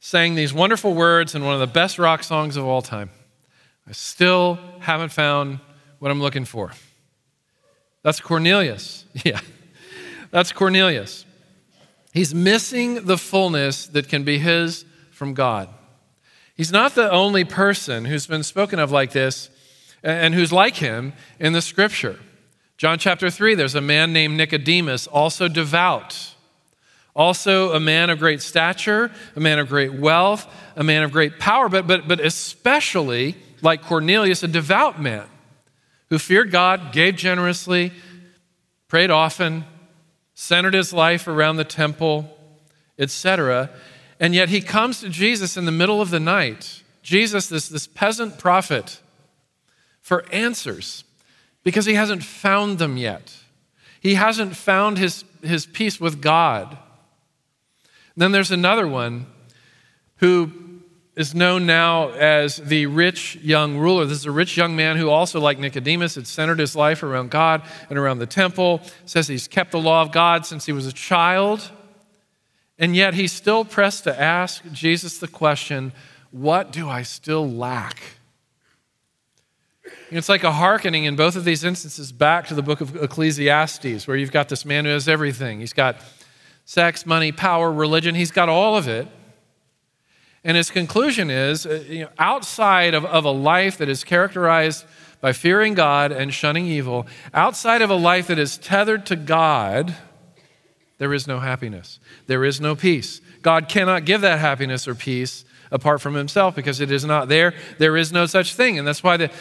sang 0.00 0.34
these 0.34 0.52
wonderful 0.52 0.94
words 0.94 1.34
in 1.34 1.44
one 1.44 1.54
of 1.54 1.60
the 1.60 1.66
best 1.66 1.98
rock 1.98 2.24
songs 2.24 2.56
of 2.56 2.64
all 2.64 2.82
time. 2.82 3.10
I 3.86 3.92
still 3.92 4.58
haven't 4.80 5.10
found 5.10 5.60
what 5.98 6.10
I'm 6.10 6.20
looking 6.20 6.44
for. 6.44 6.72
That's 8.02 8.20
Cornelius. 8.20 9.04
Yeah, 9.24 9.40
that's 10.30 10.52
Cornelius. 10.52 11.26
He's 12.12 12.34
missing 12.34 13.06
the 13.06 13.18
fullness 13.18 13.86
that 13.88 14.08
can 14.08 14.24
be 14.24 14.38
his 14.38 14.84
from 15.10 15.34
God. 15.34 15.68
He's 16.54 16.72
not 16.72 16.94
the 16.94 17.10
only 17.10 17.44
person 17.44 18.04
who's 18.04 18.26
been 18.26 18.42
spoken 18.42 18.78
of 18.78 18.90
like 18.90 19.12
this 19.12 19.50
and 20.02 20.34
who's 20.34 20.52
like 20.52 20.76
him 20.76 21.12
in 21.38 21.52
the 21.52 21.60
scripture. 21.60 22.18
John 22.76 22.98
chapter 22.98 23.30
3, 23.30 23.54
there's 23.54 23.74
a 23.74 23.80
man 23.80 24.12
named 24.12 24.36
Nicodemus, 24.36 25.06
also 25.06 25.48
devout, 25.48 26.29
also 27.20 27.74
a 27.74 27.80
man 27.80 28.08
of 28.08 28.18
great 28.18 28.40
stature, 28.40 29.10
a 29.36 29.40
man 29.40 29.58
of 29.58 29.68
great 29.68 29.92
wealth, 29.92 30.50
a 30.74 30.82
man 30.82 31.02
of 31.02 31.12
great 31.12 31.38
power, 31.38 31.68
but, 31.68 31.86
but, 31.86 32.08
but 32.08 32.18
especially, 32.18 33.36
like 33.60 33.82
Cornelius, 33.82 34.42
a 34.42 34.48
devout 34.48 35.00
man 35.00 35.26
who 36.08 36.18
feared 36.18 36.50
God, 36.50 36.92
gave 36.92 37.16
generously, 37.16 37.92
prayed 38.88 39.10
often, 39.10 39.66
centered 40.32 40.72
his 40.72 40.94
life 40.94 41.28
around 41.28 41.56
the 41.56 41.64
temple, 41.64 42.36
etc. 42.98 43.68
And 44.18 44.34
yet 44.34 44.48
he 44.48 44.62
comes 44.62 45.00
to 45.00 45.10
Jesus 45.10 45.58
in 45.58 45.66
the 45.66 45.72
middle 45.72 46.00
of 46.00 46.08
the 46.08 46.20
night, 46.20 46.82
Jesus, 47.02 47.50
this, 47.50 47.68
this 47.68 47.86
peasant 47.86 48.38
prophet, 48.38 48.98
for 50.00 50.24
answers 50.32 51.04
because 51.64 51.84
he 51.84 51.94
hasn't 51.94 52.24
found 52.24 52.78
them 52.78 52.96
yet. 52.96 53.36
He 54.00 54.14
hasn't 54.14 54.56
found 54.56 54.96
his, 54.96 55.22
his 55.42 55.66
peace 55.66 56.00
with 56.00 56.22
God. 56.22 56.78
Then 58.20 58.32
there's 58.32 58.50
another 58.50 58.86
one 58.86 59.24
who 60.16 60.52
is 61.16 61.34
known 61.34 61.64
now 61.64 62.10
as 62.10 62.58
the 62.58 62.84
rich 62.84 63.36
young 63.36 63.78
ruler. 63.78 64.04
This 64.04 64.18
is 64.18 64.26
a 64.26 64.30
rich 64.30 64.58
young 64.58 64.76
man 64.76 64.98
who 64.98 65.08
also, 65.08 65.40
like 65.40 65.58
Nicodemus, 65.58 66.16
had 66.16 66.26
centered 66.26 66.58
his 66.58 66.76
life 66.76 67.02
around 67.02 67.30
God 67.30 67.62
and 67.88 67.98
around 67.98 68.18
the 68.18 68.26
temple. 68.26 68.82
Says 69.06 69.26
he's 69.26 69.48
kept 69.48 69.70
the 69.70 69.78
law 69.78 70.02
of 70.02 70.12
God 70.12 70.44
since 70.44 70.66
he 70.66 70.72
was 70.72 70.86
a 70.86 70.92
child. 70.92 71.70
And 72.78 72.94
yet 72.94 73.14
he's 73.14 73.32
still 73.32 73.64
pressed 73.64 74.04
to 74.04 74.20
ask 74.20 74.70
Jesus 74.70 75.16
the 75.16 75.26
question, 75.26 75.90
What 76.30 76.72
do 76.72 76.90
I 76.90 77.00
still 77.00 77.50
lack? 77.50 78.02
It's 80.10 80.28
like 80.28 80.44
a 80.44 80.52
hearkening 80.52 81.04
in 81.04 81.16
both 81.16 81.36
of 81.36 81.46
these 81.46 81.64
instances 81.64 82.12
back 82.12 82.48
to 82.48 82.54
the 82.54 82.62
book 82.62 82.82
of 82.82 83.02
Ecclesiastes, 83.02 84.06
where 84.06 84.18
you've 84.18 84.30
got 84.30 84.50
this 84.50 84.66
man 84.66 84.84
who 84.84 84.90
has 84.90 85.08
everything. 85.08 85.60
He's 85.60 85.72
got 85.72 85.96
sex, 86.70 87.04
money, 87.04 87.32
power, 87.32 87.72
religion, 87.72 88.14
he's 88.14 88.30
got 88.30 88.48
all 88.48 88.76
of 88.76 88.86
it. 88.86 89.08
And 90.44 90.56
his 90.56 90.70
conclusion 90.70 91.28
is 91.28 91.66
uh, 91.66 91.82
you 91.88 92.02
know, 92.04 92.10
outside 92.16 92.94
of, 92.94 93.04
of 93.04 93.24
a 93.24 93.30
life 93.32 93.76
that 93.78 93.88
is 93.88 94.04
characterized 94.04 94.84
by 95.20 95.32
fearing 95.32 95.74
God 95.74 96.12
and 96.12 96.32
shunning 96.32 96.66
evil, 96.66 97.08
outside 97.34 97.82
of 97.82 97.90
a 97.90 97.96
life 97.96 98.28
that 98.28 98.38
is 98.38 98.56
tethered 98.56 99.04
to 99.06 99.16
God, 99.16 99.96
there 100.98 101.12
is 101.12 101.26
no 101.26 101.40
happiness. 101.40 101.98
There 102.28 102.44
is 102.44 102.60
no 102.60 102.76
peace. 102.76 103.20
God 103.42 103.68
cannot 103.68 104.04
give 104.04 104.20
that 104.20 104.38
happiness 104.38 104.86
or 104.86 104.94
peace 104.94 105.44
apart 105.72 106.00
from 106.00 106.14
himself 106.14 106.54
because 106.54 106.80
it 106.80 106.92
is 106.92 107.04
not 107.04 107.26
there. 107.26 107.52
There 107.78 107.96
is 107.96 108.12
no 108.12 108.26
such 108.26 108.54
thing. 108.54 108.78
And 108.78 108.86
that's 108.86 109.02
why 109.02 109.16
the, 109.16 109.32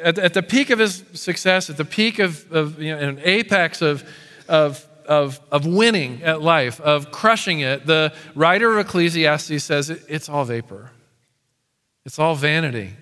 at, 0.00 0.20
at 0.20 0.34
the 0.34 0.42
peak 0.42 0.70
of 0.70 0.78
his 0.78 1.02
success, 1.14 1.68
at 1.68 1.78
the 1.78 1.84
peak 1.84 2.20
of, 2.20 2.48
of 2.52 2.80
you 2.80 2.94
know, 2.94 3.00
an 3.00 3.20
apex 3.24 3.82
of, 3.82 4.08
of, 4.46 4.86
of, 5.06 5.40
of 5.50 5.66
winning 5.66 6.22
at 6.22 6.42
life, 6.42 6.80
of 6.80 7.10
crushing 7.10 7.60
it, 7.60 7.86
the 7.86 8.12
writer 8.34 8.78
of 8.78 8.86
Ecclesiastes 8.86 9.62
says 9.62 9.90
it's 9.90 10.28
all 10.28 10.44
vapor, 10.44 10.90
it's 12.04 12.18
all 12.18 12.34
vanity. 12.34 12.94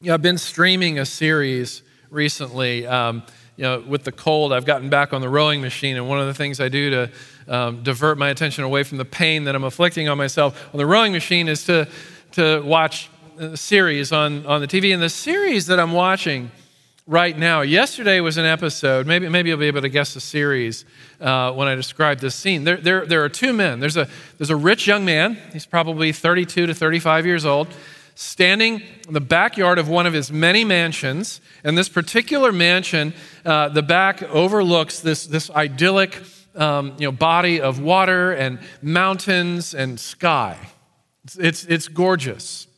Know, 0.00 0.14
I've 0.14 0.22
been 0.22 0.38
streaming 0.38 0.98
a 0.98 1.04
series 1.04 1.82
recently. 2.10 2.86
Um, 2.86 3.22
you 3.56 3.64
know, 3.64 3.80
with 3.86 4.04
the 4.04 4.12
cold, 4.12 4.54
I've 4.54 4.64
gotten 4.64 4.88
back 4.88 5.12
on 5.12 5.20
the 5.20 5.28
rowing 5.28 5.60
machine, 5.60 5.98
and 5.98 6.08
one 6.08 6.18
of 6.18 6.26
the 6.26 6.32
things 6.32 6.60
I 6.60 6.70
do 6.70 6.88
to 6.90 7.10
um, 7.46 7.82
divert 7.82 8.16
my 8.16 8.30
attention 8.30 8.64
away 8.64 8.84
from 8.84 8.96
the 8.96 9.04
pain 9.04 9.44
that 9.44 9.54
I'm 9.54 9.64
afflicting 9.64 10.08
on 10.08 10.16
myself 10.16 10.70
on 10.72 10.78
the 10.78 10.86
rowing 10.86 11.12
machine 11.12 11.46
is 11.48 11.64
to, 11.64 11.86
to 12.32 12.62
watch 12.62 13.10
a 13.38 13.58
series 13.58 14.12
on, 14.12 14.46
on 14.46 14.62
the 14.62 14.66
TV. 14.66 14.94
And 14.94 15.02
the 15.02 15.10
series 15.10 15.66
that 15.66 15.78
I'm 15.78 15.92
watching 15.92 16.50
right 17.10 17.36
now, 17.36 17.62
yesterday 17.62 18.20
was 18.20 18.36
an 18.36 18.44
episode, 18.44 19.04
maybe, 19.04 19.28
maybe 19.28 19.48
you'll 19.48 19.58
be 19.58 19.66
able 19.66 19.80
to 19.80 19.88
guess 19.88 20.14
the 20.14 20.20
series 20.20 20.84
uh, 21.20 21.50
when 21.52 21.66
I 21.66 21.74
describe 21.74 22.20
this 22.20 22.36
scene. 22.36 22.62
There, 22.62 22.76
there, 22.76 23.04
there 23.04 23.24
are 23.24 23.28
two 23.28 23.52
men. 23.52 23.80
There's 23.80 23.96
a, 23.96 24.08
there's 24.38 24.50
a 24.50 24.56
rich 24.56 24.86
young 24.86 25.04
man, 25.04 25.36
he's 25.52 25.66
probably 25.66 26.12
32 26.12 26.66
to 26.66 26.74
35 26.74 27.26
years 27.26 27.44
old 27.44 27.66
standing 28.14 28.82
in 29.08 29.14
the 29.14 29.20
backyard 29.20 29.78
of 29.78 29.88
one 29.88 30.06
of 30.06 30.12
his 30.12 30.30
many 30.30 30.62
mansions. 30.62 31.40
And 31.64 31.76
this 31.76 31.88
particular 31.88 32.52
mansion, 32.52 33.14
uh, 33.44 33.70
the 33.70 33.82
back 33.82 34.22
overlooks 34.22 35.00
this, 35.00 35.26
this 35.26 35.50
idyllic 35.50 36.22
um, 36.54 36.94
you 36.98 37.06
know, 37.06 37.12
body 37.12 37.60
of 37.60 37.80
water 37.80 38.32
and 38.32 38.60
mountains 38.82 39.74
and 39.74 39.98
sky. 39.98 40.58
It's, 41.24 41.36
it's, 41.38 41.64
it's 41.64 41.88
gorgeous. 41.88 42.68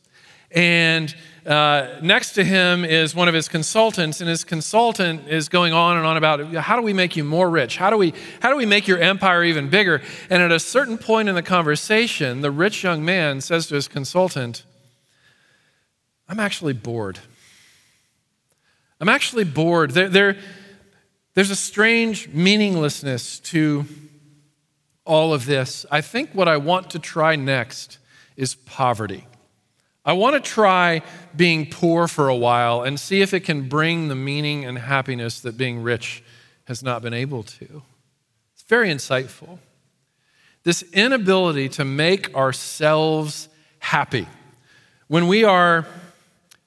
And 0.49 1.13
uh, 1.45 1.99
next 2.01 2.33
to 2.33 2.43
him 2.43 2.85
is 2.85 3.13
one 3.13 3.27
of 3.27 3.33
his 3.33 3.49
consultants, 3.49 4.21
and 4.21 4.29
his 4.29 4.45
consultant 4.45 5.27
is 5.27 5.49
going 5.49 5.73
on 5.73 5.97
and 5.97 6.05
on 6.05 6.15
about 6.15 6.53
how 6.55 6.77
do 6.77 6.81
we 6.81 6.93
make 6.93 7.17
you 7.17 7.23
more 7.25 7.49
rich? 7.49 7.75
How 7.75 7.89
do 7.89 7.97
we, 7.97 8.13
how 8.39 8.49
do 8.49 8.55
we 8.55 8.65
make 8.65 8.87
your 8.87 8.99
empire 8.99 9.43
even 9.43 9.69
bigger? 9.69 10.01
And 10.29 10.41
at 10.41 10.51
a 10.51 10.59
certain 10.59 10.97
point 10.97 11.27
in 11.27 11.35
the 11.35 11.43
conversation, 11.43 12.41
the 12.41 12.51
rich 12.51 12.83
young 12.83 13.03
man 13.03 13.41
says 13.41 13.67
to 13.67 13.75
his 13.75 13.89
consultant, 13.89 14.63
I'm 16.29 16.39
actually 16.39 16.73
bored. 16.73 17.19
I'm 19.01 19.09
actually 19.09 19.43
bored. 19.43 19.91
There, 19.91 20.07
there, 20.07 20.37
there's 21.33 21.51
a 21.51 21.57
strange 21.57 22.29
meaninglessness 22.29 23.39
to 23.41 23.85
all 25.05 25.33
of 25.33 25.45
this. 25.45 25.85
I 25.91 25.99
think 25.99 26.29
what 26.31 26.47
I 26.47 26.55
want 26.55 26.91
to 26.91 26.99
try 26.99 27.35
next 27.35 27.97
is 28.37 28.55
poverty. 28.55 29.27
I 30.05 30.13
want 30.13 30.35
to 30.35 30.51
try 30.51 31.01
being 31.35 31.69
poor 31.69 32.07
for 32.07 32.27
a 32.27 32.35
while 32.35 32.81
and 32.81 32.99
see 32.99 33.21
if 33.21 33.33
it 33.33 33.41
can 33.41 33.69
bring 33.69 34.09
the 34.09 34.15
meaning 34.15 34.65
and 34.65 34.77
happiness 34.77 35.39
that 35.41 35.57
being 35.57 35.81
rich 35.81 36.23
has 36.65 36.83
not 36.83 37.01
been 37.01 37.13
able 37.13 37.43
to. 37.43 37.83
It's 38.53 38.63
very 38.63 38.89
insightful. 38.89 39.59
This 40.63 40.83
inability 40.93 41.69
to 41.69 41.85
make 41.85 42.35
ourselves 42.35 43.49
happy. 43.79 44.27
When 45.07 45.27
we 45.27 45.43
are 45.43 45.85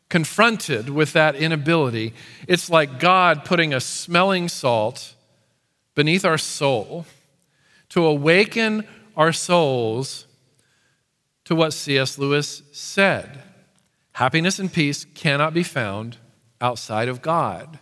confronted 0.09 0.88
with 0.88 1.12
that 1.14 1.35
inability, 1.35 2.14
it's 2.47 2.71
like 2.71 3.00
God 3.00 3.45
putting 3.45 3.75
a 3.75 3.81
smelling 3.81 4.49
salt 4.49 5.14
beneath 5.95 6.25
our 6.25 6.38
soul 6.38 7.07
to 7.90 8.05
awaken 8.05 8.87
our 9.16 9.33
souls 9.33 10.25
to 11.46 11.54
what 11.54 11.72
C.S. 11.72 12.18
Lewis 12.18 12.62
said 12.72 13.42
happiness 14.12 14.58
and 14.58 14.72
peace 14.72 15.04
cannot 15.14 15.52
be 15.52 15.62
found 15.62 16.18
outside 16.60 17.08
of 17.08 17.20
God. 17.20 17.78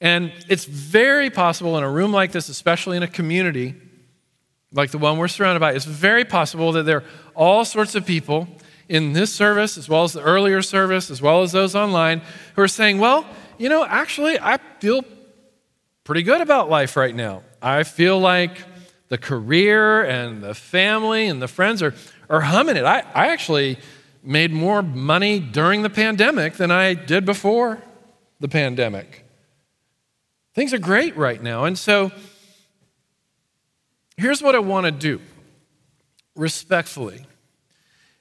And 0.00 0.32
it's 0.48 0.64
very 0.64 1.30
possible 1.30 1.78
in 1.78 1.84
a 1.84 1.90
room 1.90 2.12
like 2.12 2.32
this, 2.32 2.48
especially 2.48 2.96
in 2.96 3.02
a 3.02 3.08
community 3.08 3.74
like 4.72 4.90
the 4.90 4.98
one 4.98 5.18
we're 5.18 5.28
surrounded 5.28 5.60
by, 5.60 5.72
it's 5.72 5.84
very 5.84 6.24
possible 6.24 6.72
that 6.72 6.84
there 6.84 6.98
are 6.98 7.04
all 7.34 7.64
sorts 7.64 7.94
of 7.94 8.04
people 8.04 8.48
in 8.88 9.14
this 9.14 9.32
service, 9.32 9.76
as 9.78 9.88
well 9.88 10.04
as 10.04 10.12
the 10.12 10.22
earlier 10.22 10.62
service, 10.62 11.10
as 11.10 11.22
well 11.22 11.42
as 11.42 11.52
those 11.52 11.74
online, 11.74 12.20
who 12.54 12.62
are 12.62 12.68
saying, 12.68 12.98
well, 12.98 13.26
you 13.58 13.68
know, 13.68 13.84
actually, 13.84 14.38
I 14.38 14.58
feel 14.80 15.02
pretty 16.04 16.22
good 16.22 16.40
about 16.40 16.68
life 16.68 16.96
right 16.96 17.14
now. 17.14 17.42
I 17.60 17.82
feel 17.82 18.18
like 18.18 18.58
the 19.08 19.18
career 19.18 20.04
and 20.04 20.42
the 20.42 20.54
family 20.54 21.26
and 21.26 21.40
the 21.40 21.48
friends 21.48 21.82
are, 21.82 21.94
are 22.28 22.40
humming 22.40 22.76
it. 22.76 22.84
I, 22.84 23.00
I 23.14 23.28
actually 23.28 23.78
made 24.22 24.52
more 24.52 24.82
money 24.82 25.38
during 25.38 25.82
the 25.82 25.90
pandemic 25.90 26.54
than 26.54 26.70
I 26.70 26.94
did 26.94 27.24
before 27.24 27.82
the 28.40 28.48
pandemic. 28.48 29.24
Things 30.54 30.74
are 30.74 30.78
great 30.78 31.16
right 31.16 31.42
now. 31.42 31.64
And 31.64 31.78
so 31.78 32.10
here's 34.16 34.42
what 34.42 34.54
I 34.54 34.58
want 34.58 34.86
to 34.86 34.92
do 34.92 35.20
respectfully 36.34 37.24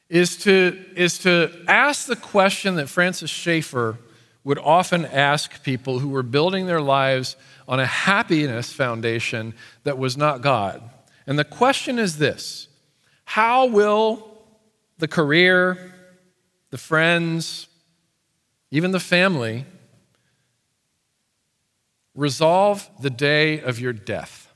is 0.09 0.37
to, 0.37 0.79
is 0.95 1.19
to 1.19 1.51
ask 1.67 2.07
the 2.07 2.15
question 2.15 2.75
that 2.75 2.87
Francis 2.87 3.31
Schaeffer 3.31 3.97
would 4.43 4.59
often 4.59 5.05
ask 5.05 5.63
people 5.63 5.99
who 5.99 6.09
were 6.09 6.23
building 6.23 6.67
their 6.67 6.81
lives 6.81 7.35
on 7.67 7.79
a 7.79 7.85
happiness 7.85 8.71
foundation 8.71 9.53
that 9.83 9.97
was 9.97 10.15
not 10.15 10.41
God. 10.41 10.87
And 11.25 11.39
the 11.39 11.43
question 11.43 11.97
is 11.97 12.19
this 12.19 12.64
How 13.25 13.65
will 13.65 14.25
the 14.97 15.07
career, 15.07 15.93
the 16.69 16.77
friends, 16.77 17.67
even 18.71 18.91
the 18.91 18.99
family 18.99 19.65
resolve 22.15 22.89
the 23.01 23.09
day 23.09 23.59
of 23.59 23.79
your 23.79 23.93
death? 23.93 24.53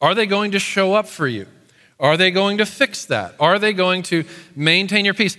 Are 0.00 0.14
they 0.14 0.26
going 0.26 0.52
to 0.52 0.58
show 0.58 0.94
up 0.94 1.08
for 1.08 1.26
you? 1.26 1.46
Are 1.98 2.16
they 2.16 2.30
going 2.30 2.58
to 2.58 2.66
fix 2.66 3.04
that? 3.06 3.34
Are 3.40 3.58
they 3.58 3.72
going 3.72 4.02
to 4.04 4.24
maintain 4.54 5.04
your 5.04 5.14
peace? 5.14 5.36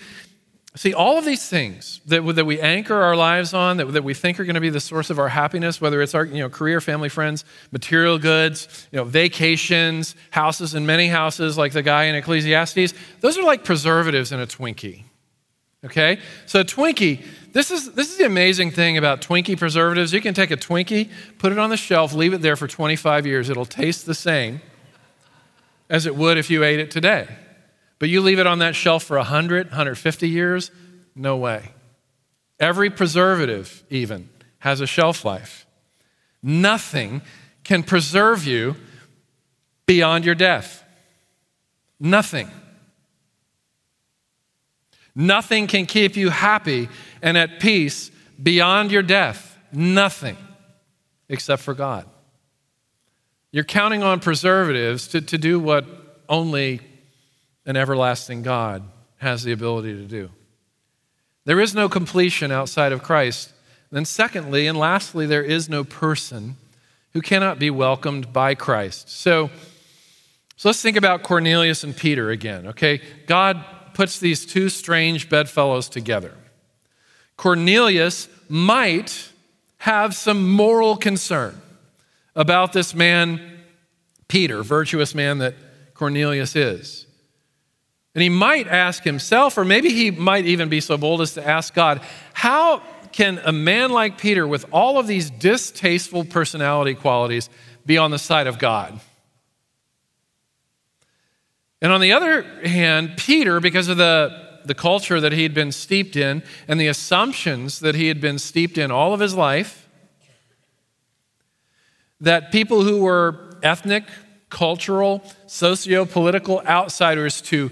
See, 0.75 0.93
all 0.93 1.17
of 1.17 1.25
these 1.25 1.49
things 1.49 1.99
that, 2.05 2.21
that 2.35 2.45
we 2.45 2.59
anchor 2.59 2.95
our 2.95 3.15
lives 3.15 3.55
on, 3.55 3.77
that, 3.77 3.85
that 3.85 4.03
we 4.03 4.13
think 4.13 4.39
are 4.39 4.45
going 4.45 4.53
to 4.53 4.61
be 4.61 4.69
the 4.69 4.79
source 4.79 5.09
of 5.09 5.17
our 5.17 5.29
happiness, 5.29 5.81
whether 5.81 5.99
it's 5.99 6.13
our 6.13 6.25
you 6.25 6.39
know, 6.39 6.49
career, 6.49 6.79
family, 6.79 7.09
friends, 7.09 7.43
material 7.71 8.19
goods, 8.19 8.87
you 8.91 8.97
know, 8.97 9.03
vacations, 9.03 10.15
houses 10.29 10.75
and 10.75 10.85
many 10.85 11.07
houses, 11.07 11.57
like 11.57 11.71
the 11.71 11.81
guy 11.81 12.03
in 12.03 12.15
Ecclesiastes, 12.15 12.93
those 13.21 13.37
are 13.37 13.43
like 13.43 13.63
preservatives 13.63 14.31
in 14.31 14.39
a 14.39 14.45
Twinkie. 14.45 15.05
Okay? 15.85 16.19
So, 16.45 16.63
Twinkie, 16.63 17.25
this 17.51 17.71
is, 17.71 17.93
this 17.93 18.11
is 18.11 18.17
the 18.17 18.25
amazing 18.25 18.69
thing 18.69 18.95
about 18.95 19.21
Twinkie 19.21 19.57
preservatives. 19.57 20.13
You 20.13 20.21
can 20.21 20.35
take 20.35 20.51
a 20.51 20.57
Twinkie, 20.57 21.09
put 21.39 21.51
it 21.51 21.57
on 21.57 21.71
the 21.71 21.77
shelf, 21.77 22.13
leave 22.13 22.33
it 22.33 22.43
there 22.43 22.55
for 22.55 22.67
25 22.67 23.25
years, 23.25 23.49
it'll 23.49 23.65
taste 23.65 24.05
the 24.05 24.13
same 24.13 24.61
as 25.89 26.05
it 26.05 26.15
would 26.15 26.37
if 26.37 26.51
you 26.51 26.63
ate 26.63 26.79
it 26.79 26.91
today. 26.91 27.27
But 27.99 28.09
you 28.09 28.21
leave 28.21 28.39
it 28.39 28.47
on 28.47 28.59
that 28.59 28.75
shelf 28.75 29.03
for 29.03 29.17
100, 29.17 29.67
150 29.67 30.29
years? 30.29 30.71
No 31.15 31.35
way. 31.35 31.73
Every 32.59 32.89
preservative, 32.89 33.83
even, 33.89 34.29
has 34.59 34.81
a 34.81 34.87
shelf 34.87 35.23
life. 35.25 35.65
Nothing 36.41 37.21
can 37.63 37.83
preserve 37.83 38.45
you 38.45 38.75
beyond 39.85 40.25
your 40.25 40.35
death. 40.35 40.83
Nothing. 41.99 42.49
Nothing 45.13 45.67
can 45.67 45.85
keep 45.85 46.15
you 46.15 46.29
happy 46.29 46.87
and 47.21 47.37
at 47.37 47.59
peace 47.59 48.09
beyond 48.41 48.91
your 48.91 49.01
death. 49.01 49.57
Nothing 49.73 50.37
except 51.27 51.61
for 51.61 51.73
God. 51.73 52.05
You're 53.51 53.63
counting 53.63 54.03
on 54.03 54.19
preservatives 54.19 55.07
to, 55.09 55.21
to 55.21 55.37
do 55.37 55.59
what 55.59 55.85
only 56.29 56.81
an 57.69 57.77
everlasting 57.77 58.41
God 58.41 58.81
has 59.17 59.43
the 59.43 59.51
ability 59.51 59.93
to 59.93 60.05
do. 60.05 60.31
There 61.45 61.59
is 61.59 61.75
no 61.75 61.87
completion 61.87 62.51
outside 62.51 62.91
of 62.91 63.03
Christ. 63.03 63.53
Then, 63.91 64.05
secondly 64.05 64.65
and 64.65 64.75
lastly, 64.75 65.27
there 65.27 65.43
is 65.43 65.69
no 65.69 65.83
person 65.83 66.55
who 67.13 67.21
cannot 67.21 67.59
be 67.59 67.69
welcomed 67.69 68.33
by 68.33 68.55
Christ. 68.55 69.11
So, 69.11 69.51
so 70.55 70.69
let's 70.69 70.81
think 70.81 70.97
about 70.97 71.21
Cornelius 71.21 71.83
and 71.83 71.95
Peter 71.95 72.31
again, 72.31 72.65
okay? 72.69 73.01
God 73.27 73.63
puts 73.93 74.17
these 74.17 74.47
two 74.47 74.69
strange 74.69 75.29
bedfellows 75.29 75.89
together. 75.89 76.33
Cornelius 77.37 78.29
might 78.47 79.29
have 79.77 80.15
some 80.15 80.49
moral 80.49 80.97
concern 80.97 81.61
about 82.35 82.73
this 82.73 82.95
man, 82.95 83.59
Peter, 84.27 84.63
virtuous 84.63 85.13
man 85.13 85.37
that 85.37 85.53
Cornelius 85.93 86.55
is. 86.55 87.05
And 88.19 88.23
he 88.23 88.27
might 88.27 88.67
ask 88.67 89.05
himself, 89.05 89.57
or 89.57 89.63
maybe 89.63 89.91
he 89.91 90.11
might 90.11 90.45
even 90.45 90.67
be 90.67 90.81
so 90.81 90.97
bold 90.97 91.21
as 91.21 91.35
to 91.35 91.47
ask 91.47 91.73
God, 91.73 92.01
how 92.33 92.79
can 93.13 93.39
a 93.45 93.53
man 93.53 93.91
like 93.91 94.17
Peter, 94.17 94.45
with 94.45 94.65
all 94.73 94.99
of 94.99 95.07
these 95.07 95.29
distasteful 95.29 96.25
personality 96.25 96.95
qualities, 96.95 97.49
be 97.85 97.97
on 97.97 98.11
the 98.11 98.19
side 98.19 98.45
of 98.45 98.59
God? 98.59 98.99
And 101.81 101.93
on 101.93 102.01
the 102.01 102.11
other 102.11 102.41
hand, 102.67 103.13
Peter, 103.15 103.61
because 103.61 103.87
of 103.87 103.95
the, 103.95 104.59
the 104.65 104.75
culture 104.75 105.21
that 105.21 105.31
he 105.31 105.43
had 105.43 105.53
been 105.53 105.71
steeped 105.71 106.17
in 106.17 106.43
and 106.67 106.77
the 106.77 106.87
assumptions 106.87 107.79
that 107.79 107.95
he 107.95 108.09
had 108.09 108.19
been 108.19 108.37
steeped 108.37 108.77
in 108.77 108.91
all 108.91 109.13
of 109.13 109.21
his 109.21 109.33
life, 109.33 109.87
that 112.19 112.51
people 112.51 112.83
who 112.83 112.99
were 113.01 113.57
ethnic, 113.63 114.03
cultural, 114.49 115.23
socio 115.47 116.03
political 116.03 116.59
outsiders 116.67 117.39
to 117.39 117.71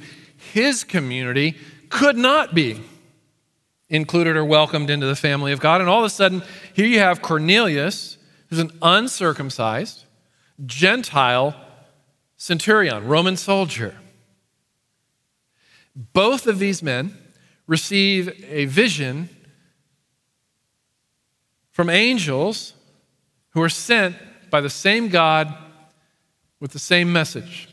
his 0.53 0.83
community 0.83 1.57
could 1.89 2.17
not 2.17 2.53
be 2.53 2.81
included 3.89 4.35
or 4.35 4.43
welcomed 4.43 4.89
into 4.89 5.05
the 5.05 5.15
family 5.15 5.51
of 5.51 5.59
God. 5.59 5.81
And 5.81 5.89
all 5.89 5.99
of 5.99 6.05
a 6.05 6.09
sudden, 6.09 6.43
here 6.73 6.85
you 6.85 6.99
have 6.99 7.21
Cornelius, 7.21 8.17
who's 8.49 8.59
an 8.59 8.71
uncircumcised, 8.81 10.03
Gentile 10.65 11.55
centurion, 12.35 13.07
Roman 13.07 13.37
soldier. 13.37 13.95
Both 15.95 16.47
of 16.47 16.59
these 16.59 16.83
men 16.83 17.17
receive 17.65 18.43
a 18.47 18.65
vision 18.65 19.29
from 21.71 21.89
angels 21.89 22.73
who 23.49 23.61
are 23.61 23.69
sent 23.69 24.15
by 24.49 24.61
the 24.61 24.69
same 24.69 25.09
God 25.09 25.53
with 26.59 26.71
the 26.71 26.79
same 26.79 27.11
message. 27.11 27.69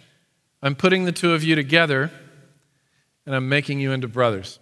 I'm 0.63 0.75
putting 0.75 1.05
the 1.05 1.13
two 1.13 1.33
of 1.33 1.45
you 1.45 1.55
together 1.55 2.11
and 3.27 3.35
I'm 3.35 3.49
making 3.49 3.81
you 3.81 3.93
into 3.93 4.09
brothers. 4.09 4.59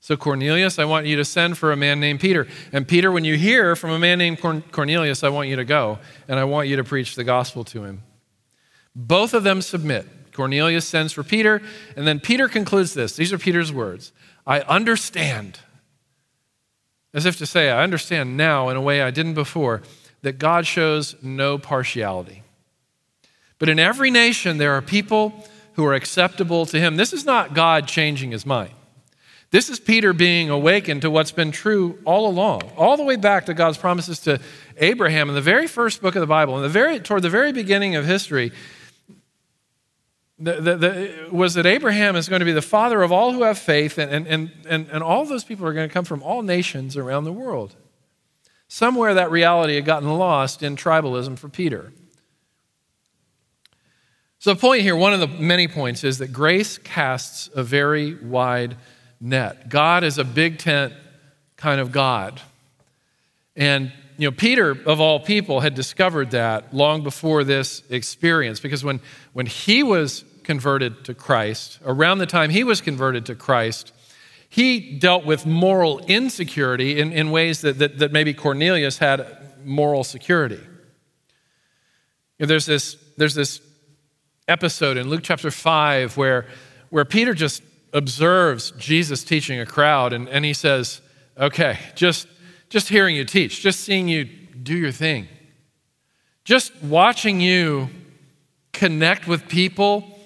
So, 0.00 0.16
Cornelius, 0.16 0.78
I 0.78 0.84
want 0.84 1.06
you 1.06 1.16
to 1.16 1.24
send 1.24 1.58
for 1.58 1.72
a 1.72 1.76
man 1.76 1.98
named 2.00 2.20
Peter. 2.20 2.46
And 2.72 2.86
Peter, 2.86 3.10
when 3.10 3.24
you 3.24 3.36
hear 3.36 3.74
from 3.74 3.90
a 3.90 3.98
man 3.98 4.18
named 4.18 4.40
Cornelius, 4.40 5.24
I 5.24 5.28
want 5.28 5.48
you 5.48 5.56
to 5.56 5.64
go 5.64 5.98
and 6.28 6.38
I 6.38 6.44
want 6.44 6.68
you 6.68 6.76
to 6.76 6.84
preach 6.84 7.14
the 7.14 7.24
gospel 7.24 7.64
to 7.64 7.84
him. 7.84 8.02
Both 8.94 9.34
of 9.34 9.42
them 9.42 9.60
submit. 9.60 10.06
Cornelius 10.32 10.86
sends 10.86 11.12
for 11.12 11.24
Peter, 11.24 11.60
and 11.96 12.06
then 12.06 12.20
Peter 12.20 12.46
concludes 12.46 12.94
this. 12.94 13.16
These 13.16 13.32
are 13.32 13.38
Peter's 13.38 13.72
words 13.72 14.12
I 14.46 14.60
understand, 14.60 15.58
as 17.12 17.26
if 17.26 17.36
to 17.38 17.46
say, 17.46 17.70
I 17.70 17.82
understand 17.82 18.36
now 18.36 18.68
in 18.68 18.76
a 18.76 18.80
way 18.80 19.02
I 19.02 19.10
didn't 19.10 19.34
before, 19.34 19.82
that 20.22 20.38
God 20.38 20.64
shows 20.64 21.16
no 21.22 21.58
partiality. 21.58 22.44
But 23.58 23.68
in 23.68 23.80
every 23.80 24.12
nation, 24.12 24.58
there 24.58 24.74
are 24.74 24.82
people 24.82 25.44
who 25.78 25.84
are 25.84 25.94
acceptable 25.94 26.66
to 26.66 26.80
him. 26.80 26.96
This 26.96 27.12
is 27.12 27.24
not 27.24 27.54
God 27.54 27.86
changing 27.86 28.32
his 28.32 28.44
mind. 28.44 28.72
This 29.52 29.70
is 29.70 29.78
Peter 29.78 30.12
being 30.12 30.50
awakened 30.50 31.02
to 31.02 31.10
what's 31.10 31.30
been 31.30 31.52
true 31.52 32.00
all 32.04 32.26
along, 32.26 32.62
all 32.76 32.96
the 32.96 33.04
way 33.04 33.14
back 33.14 33.46
to 33.46 33.54
God's 33.54 33.78
promises 33.78 34.18
to 34.22 34.40
Abraham 34.78 35.28
in 35.28 35.36
the 35.36 35.40
very 35.40 35.68
first 35.68 36.02
book 36.02 36.16
of 36.16 36.20
the 36.20 36.26
Bible, 36.26 36.56
in 36.56 36.64
the 36.64 36.68
very, 36.68 36.98
toward 36.98 37.22
the 37.22 37.30
very 37.30 37.52
beginning 37.52 37.94
of 37.94 38.04
history. 38.04 38.50
The, 40.40 40.54
the, 40.60 40.76
the, 40.76 41.28
was 41.30 41.54
that 41.54 41.64
Abraham 41.64 42.16
is 42.16 42.28
going 42.28 42.40
to 42.40 42.44
be 42.44 42.50
the 42.50 42.60
father 42.60 43.00
of 43.02 43.12
all 43.12 43.32
who 43.32 43.44
have 43.44 43.56
faith, 43.56 43.98
and, 43.98 44.26
and, 44.26 44.50
and, 44.66 44.88
and 44.90 45.00
all 45.00 45.24
those 45.26 45.44
people 45.44 45.64
are 45.64 45.72
going 45.72 45.88
to 45.88 45.94
come 45.94 46.04
from 46.04 46.24
all 46.24 46.42
nations 46.42 46.96
around 46.96 47.22
the 47.22 47.32
world. 47.32 47.76
Somewhere 48.66 49.14
that 49.14 49.30
reality 49.30 49.76
had 49.76 49.84
gotten 49.84 50.08
lost 50.18 50.60
in 50.60 50.74
tribalism 50.74 51.38
for 51.38 51.48
Peter. 51.48 51.92
So, 54.40 54.54
the 54.54 54.60
point 54.60 54.82
here, 54.82 54.94
one 54.94 55.12
of 55.12 55.18
the 55.18 55.26
many 55.26 55.66
points, 55.66 56.04
is 56.04 56.18
that 56.18 56.32
grace 56.32 56.78
casts 56.78 57.50
a 57.54 57.62
very 57.62 58.14
wide 58.14 58.76
net. 59.20 59.68
God 59.68 60.04
is 60.04 60.16
a 60.16 60.24
big 60.24 60.58
tent 60.58 60.92
kind 61.56 61.80
of 61.80 61.90
God. 61.90 62.40
And, 63.56 63.92
you 64.16 64.30
know, 64.30 64.36
Peter, 64.36 64.70
of 64.70 65.00
all 65.00 65.18
people, 65.18 65.58
had 65.58 65.74
discovered 65.74 66.30
that 66.30 66.72
long 66.72 67.02
before 67.02 67.42
this 67.42 67.82
experience, 67.90 68.60
because 68.60 68.84
when, 68.84 69.00
when 69.32 69.46
he 69.46 69.82
was 69.82 70.24
converted 70.44 71.04
to 71.06 71.14
Christ, 71.14 71.80
around 71.84 72.18
the 72.18 72.26
time 72.26 72.50
he 72.50 72.62
was 72.62 72.80
converted 72.80 73.26
to 73.26 73.34
Christ, 73.34 73.92
he 74.48 74.98
dealt 74.98 75.26
with 75.26 75.46
moral 75.46 75.98
insecurity 76.06 77.00
in, 77.00 77.12
in 77.12 77.32
ways 77.32 77.60
that, 77.62 77.78
that, 77.80 77.98
that 77.98 78.12
maybe 78.12 78.32
Cornelius 78.32 78.98
had 78.98 79.26
moral 79.64 80.04
security. 80.04 80.60
You 82.38 82.46
know, 82.46 82.46
there's, 82.46 82.66
this, 82.66 82.96
there's 83.16 83.34
this 83.34 83.60
episode 84.48 84.96
in 84.96 85.08
Luke 85.08 85.20
chapter 85.22 85.50
5 85.50 86.16
where, 86.16 86.46
where 86.90 87.04
Peter 87.04 87.34
just 87.34 87.62
observes 87.92 88.72
Jesus 88.72 89.22
teaching 89.22 89.60
a 89.60 89.66
crowd 89.66 90.12
and, 90.12 90.28
and 90.28 90.44
he 90.44 90.52
says, 90.52 91.00
Okay, 91.36 91.78
just, 91.94 92.26
just 92.68 92.88
hearing 92.88 93.14
you 93.14 93.24
teach, 93.24 93.60
just 93.60 93.80
seeing 93.80 94.08
you 94.08 94.24
do 94.24 94.76
your 94.76 94.90
thing, 94.90 95.28
just 96.44 96.74
watching 96.82 97.40
you 97.40 97.88
connect 98.72 99.28
with 99.28 99.48
people 99.48 100.18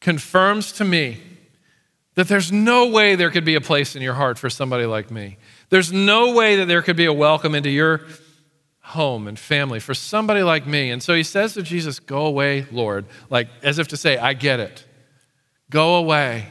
confirms 0.00 0.72
to 0.72 0.84
me 0.84 1.20
that 2.14 2.28
there's 2.28 2.50
no 2.50 2.88
way 2.88 3.14
there 3.14 3.30
could 3.30 3.44
be 3.44 3.54
a 3.54 3.60
place 3.60 3.94
in 3.94 4.02
your 4.02 4.14
heart 4.14 4.38
for 4.38 4.50
somebody 4.50 4.86
like 4.86 5.10
me. 5.10 5.36
There's 5.68 5.92
no 5.92 6.32
way 6.34 6.56
that 6.56 6.66
there 6.66 6.82
could 6.82 6.96
be 6.96 7.06
a 7.06 7.12
welcome 7.12 7.54
into 7.54 7.70
your 7.70 8.02
home 8.86 9.26
and 9.26 9.36
family 9.36 9.80
for 9.80 9.94
somebody 9.94 10.44
like 10.44 10.64
me. 10.64 10.90
And 10.90 11.02
so 11.02 11.12
he 11.12 11.24
says 11.24 11.54
to 11.54 11.62
Jesus, 11.62 11.98
Go 11.98 12.24
away, 12.24 12.66
Lord, 12.70 13.04
like 13.30 13.48
as 13.62 13.80
if 13.80 13.88
to 13.88 13.96
say, 13.96 14.16
I 14.16 14.32
get 14.32 14.60
it. 14.60 14.84
Go 15.70 15.96
away. 15.96 16.46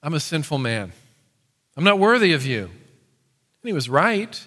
I'm 0.00 0.14
a 0.14 0.20
sinful 0.20 0.58
man. 0.58 0.92
I'm 1.76 1.82
not 1.82 1.98
worthy 1.98 2.32
of 2.32 2.46
you. 2.46 2.64
And 2.66 2.70
he 3.64 3.72
was 3.72 3.88
right. 3.88 4.46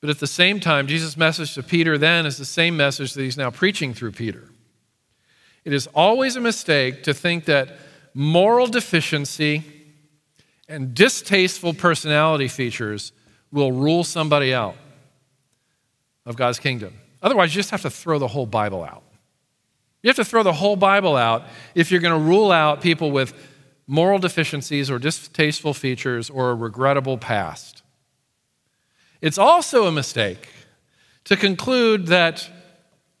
But 0.00 0.10
at 0.10 0.20
the 0.20 0.28
same 0.28 0.60
time, 0.60 0.86
Jesus' 0.86 1.16
message 1.16 1.54
to 1.54 1.64
Peter 1.64 1.98
then 1.98 2.24
is 2.24 2.38
the 2.38 2.44
same 2.44 2.76
message 2.76 3.14
that 3.14 3.22
he's 3.22 3.36
now 3.36 3.50
preaching 3.50 3.94
through 3.94 4.12
Peter. 4.12 4.48
It 5.64 5.72
is 5.72 5.88
always 5.88 6.36
a 6.36 6.40
mistake 6.40 7.02
to 7.02 7.12
think 7.12 7.46
that 7.46 7.70
moral 8.14 8.68
deficiency 8.68 9.64
and 10.68 10.94
distasteful 10.94 11.74
personality 11.74 12.46
features 12.46 13.10
will 13.52 13.72
rule 13.72 14.04
somebody 14.04 14.52
out 14.52 14.76
of 16.24 16.36
God's 16.36 16.58
kingdom. 16.58 16.94
Otherwise, 17.22 17.54
you 17.54 17.60
just 17.60 17.70
have 17.70 17.82
to 17.82 17.90
throw 17.90 18.18
the 18.18 18.28
whole 18.28 18.46
Bible 18.46 18.84
out. 18.84 19.02
You 20.02 20.08
have 20.08 20.16
to 20.16 20.24
throw 20.24 20.42
the 20.42 20.52
whole 20.52 20.76
Bible 20.76 21.16
out 21.16 21.44
if 21.74 21.90
you're 21.90 22.00
going 22.00 22.18
to 22.18 22.28
rule 22.28 22.52
out 22.52 22.80
people 22.80 23.10
with 23.10 23.34
moral 23.86 24.18
deficiencies 24.18 24.90
or 24.90 24.98
distasteful 24.98 25.74
features 25.74 26.30
or 26.30 26.50
a 26.50 26.54
regrettable 26.54 27.18
past. 27.18 27.82
It's 29.20 29.38
also 29.38 29.86
a 29.86 29.92
mistake 29.92 30.48
to 31.24 31.36
conclude 31.36 32.06
that 32.06 32.48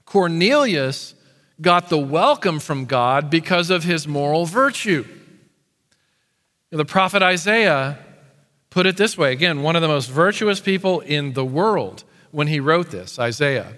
Cornelius 0.04 1.14
got 1.60 1.88
the 1.88 1.98
welcome 1.98 2.60
from 2.60 2.84
God 2.84 3.30
because 3.30 3.70
of 3.70 3.84
his 3.84 4.06
moral 4.06 4.46
virtue. 4.46 5.04
The 6.70 6.84
prophet 6.84 7.22
Isaiah 7.22 7.98
put 8.76 8.84
it 8.84 8.98
this 8.98 9.16
way 9.16 9.32
again, 9.32 9.62
one 9.62 9.74
of 9.74 9.80
the 9.80 9.88
most 9.88 10.10
virtuous 10.10 10.60
people 10.60 11.00
in 11.00 11.32
the 11.32 11.46
world 11.46 12.04
when 12.30 12.46
he 12.46 12.60
wrote 12.60 12.90
this, 12.90 13.18
Isaiah, 13.18 13.72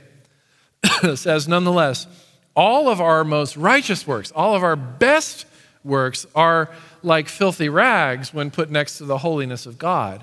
says, 1.15 1.47
nonetheless, 1.47 2.09
all 2.57 2.89
of 2.89 3.01
our 3.01 3.23
most 3.23 3.57
righteous 3.57 4.09
works, 4.09 4.33
all 4.33 4.57
of 4.57 4.65
our 4.65 4.75
best 4.75 5.47
works 5.85 6.27
are 6.35 6.69
like 7.05 7.29
filthy 7.29 7.69
rags 7.69 8.35
when 8.35 8.51
put 8.51 8.73
next 8.73 8.99
to 8.99 9.05
the 9.05 9.19
holiness 9.19 9.67
of 9.67 9.79
God. 9.79 10.21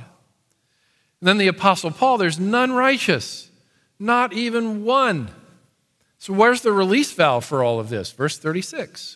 And 1.21 1.29
then 1.29 1.38
the 1.38 1.47
Apostle 1.47 1.91
Paul, 1.91 2.17
there's 2.17 2.38
none 2.38 2.73
righteous, 2.73 3.49
not 3.97 4.33
even 4.33 4.83
one. 4.83 5.29
So, 6.17 6.33
where's 6.33 6.59
the 6.59 6.73
release 6.73 7.13
valve 7.13 7.45
for 7.45 7.63
all 7.63 7.79
of 7.79 7.88
this? 7.88 8.11
Verse 8.11 8.38
36. 8.38 9.15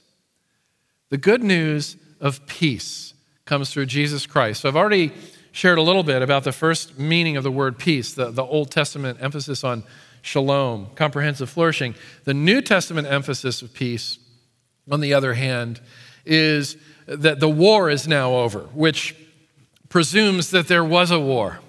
The 1.09 1.17
good 1.17 1.43
news 1.43 1.97
of 2.21 2.47
peace 2.47 3.13
comes 3.43 3.71
through 3.71 3.87
Jesus 3.87 4.25
Christ. 4.25 4.61
So, 4.61 4.69
I've 4.69 4.77
already 4.77 5.11
shared 5.51 5.77
a 5.77 5.81
little 5.81 6.03
bit 6.03 6.21
about 6.21 6.43
the 6.43 6.51
first 6.51 6.97
meaning 6.99 7.37
of 7.37 7.43
the 7.43 7.51
word 7.51 7.77
peace, 7.77 8.13
the, 8.13 8.31
the 8.31 8.43
Old 8.43 8.71
Testament 8.71 9.19
emphasis 9.21 9.63
on 9.63 9.83
shalom, 10.21 10.87
comprehensive 10.95 11.49
flourishing. 11.49 11.95
The 12.25 12.33
New 12.33 12.61
Testament 12.61 13.07
emphasis 13.07 13.61
of 13.61 13.73
peace, 13.73 14.19
on 14.89 14.99
the 14.99 15.13
other 15.13 15.33
hand, 15.33 15.81
is 16.25 16.77
that 17.07 17.39
the 17.39 17.49
war 17.49 17.89
is 17.89 18.07
now 18.07 18.35
over, 18.35 18.61
which 18.73 19.15
presumes 19.89 20.51
that 20.51 20.67
there 20.67 20.83
was 20.83 21.11
a 21.11 21.19
war. 21.19 21.59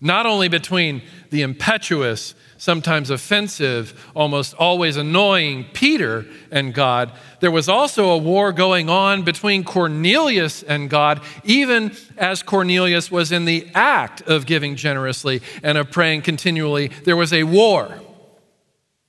Not 0.00 0.26
only 0.26 0.48
between 0.48 1.02
the 1.30 1.42
impetuous 1.42 2.34
sometimes 2.56 3.10
offensive, 3.10 4.10
almost 4.14 4.54
always 4.54 4.96
annoying 4.96 5.64
Peter 5.72 6.26
and 6.50 6.72
God, 6.74 7.12
there 7.40 7.50
was 7.50 7.68
also 7.68 8.10
a 8.10 8.18
war 8.18 8.52
going 8.52 8.88
on 8.88 9.22
between 9.22 9.64
Cornelius 9.64 10.62
and 10.62 10.88
God, 10.90 11.20
even 11.44 11.96
as 12.16 12.42
Cornelius 12.42 13.10
was 13.10 13.32
in 13.32 13.44
the 13.44 13.68
act 13.74 14.22
of 14.22 14.46
giving 14.46 14.76
generously 14.76 15.40
and 15.62 15.78
of 15.78 15.90
praying 15.90 16.22
continually. 16.22 16.88
There 16.88 17.16
was 17.16 17.32
a 17.32 17.44
war 17.44 18.00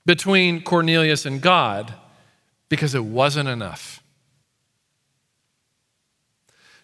between 0.05 0.63
Cornelius 0.63 1.25
and 1.25 1.41
God 1.41 1.93
because 2.67 2.95
it 2.95 3.03
wasn't 3.05 3.49
enough. 3.49 4.01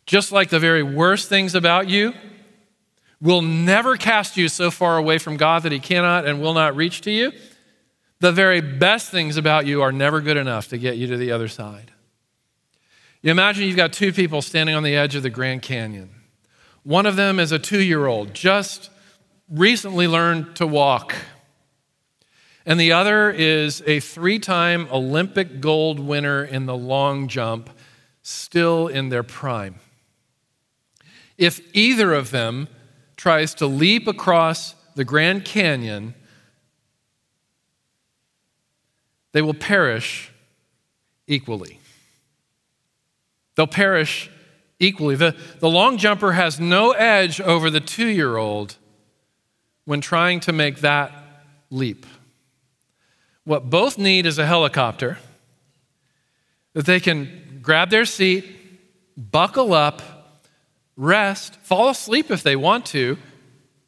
Just 0.05 0.31
like 0.31 0.49
the 0.49 0.59
very 0.59 0.83
worst 0.83 1.29
things 1.29 1.55
about 1.55 1.89
you, 1.89 2.13
will 3.21 3.41
never 3.41 3.97
cast 3.97 4.37
you 4.37 4.47
so 4.49 4.69
far 4.69 4.97
away 4.97 5.17
from 5.17 5.37
God 5.37 5.63
that 5.63 5.71
he 5.71 5.79
cannot 5.79 6.25
and 6.25 6.41
will 6.41 6.53
not 6.53 6.75
reach 6.75 7.01
to 7.01 7.11
you, 7.11 7.31
the 8.19 8.31
very 8.31 8.61
best 8.61 9.11
things 9.11 9.37
about 9.37 9.65
you 9.65 9.81
are 9.81 9.91
never 9.91 10.21
good 10.21 10.37
enough 10.37 10.69
to 10.69 10.77
get 10.77 10.97
you 10.97 11.07
to 11.07 11.17
the 11.17 11.31
other 11.31 11.47
side. 11.47 11.91
You 13.21 13.31
imagine 13.31 13.65
you've 13.65 13.75
got 13.75 13.93
two 13.93 14.13
people 14.13 14.41
standing 14.41 14.75
on 14.75 14.83
the 14.83 14.95
edge 14.95 15.15
of 15.15 15.23
the 15.23 15.29
Grand 15.29 15.61
Canyon. 15.61 16.11
One 16.83 17.05
of 17.05 17.15
them 17.15 17.39
is 17.39 17.51
a 17.51 17.57
two 17.57 17.81
year 17.81 18.05
old, 18.05 18.33
just 18.33 18.91
recently 19.49 20.07
learned 20.07 20.55
to 20.57 20.67
walk. 20.67 21.15
And 22.65 22.79
the 22.79 22.91
other 22.91 23.29
is 23.31 23.83
a 23.85 23.99
three 23.99 24.39
time 24.39 24.87
Olympic 24.91 25.61
gold 25.61 25.99
winner 25.99 26.43
in 26.43 26.65
the 26.65 26.75
long 26.75 27.27
jump, 27.27 27.69
still 28.21 28.87
in 28.87 29.09
their 29.09 29.23
prime. 29.23 29.75
If 31.37 31.61
either 31.75 32.13
of 32.13 32.31
them 32.31 32.67
tries 33.25 33.55
to 33.55 33.65
leap 33.65 34.07
across 34.07 34.75
the 34.93 35.03
Grand 35.03 35.43
Canyon, 35.43 36.13
they 39.31 39.41
will 39.41 39.55
perish 39.55 40.31
equally. 41.25 41.79
They'll 43.55 43.65
perish 43.65 44.29
equally. 44.79 45.15
The, 45.15 45.35
the 45.59 45.67
long 45.67 45.97
jumper 45.97 46.33
has 46.33 46.59
no 46.59 46.91
edge 46.91 47.41
over 47.41 47.71
the 47.71 47.79
two 47.79 48.05
year 48.05 48.37
old 48.37 48.75
when 49.85 50.01
trying 50.01 50.39
to 50.41 50.53
make 50.53 50.81
that 50.81 51.11
leap. 51.71 52.05
What 53.43 53.71
both 53.71 53.97
need 53.97 54.27
is 54.27 54.37
a 54.37 54.45
helicopter 54.45 55.17
that 56.73 56.85
they 56.85 56.99
can 56.99 57.59
grab 57.63 57.89
their 57.89 58.05
seat, 58.05 58.45
buckle 59.17 59.73
up, 59.73 60.14
rest, 60.97 61.55
fall 61.57 61.89
asleep 61.89 62.31
if 62.31 62.43
they 62.43 62.55
want 62.55 62.85
to, 62.87 63.17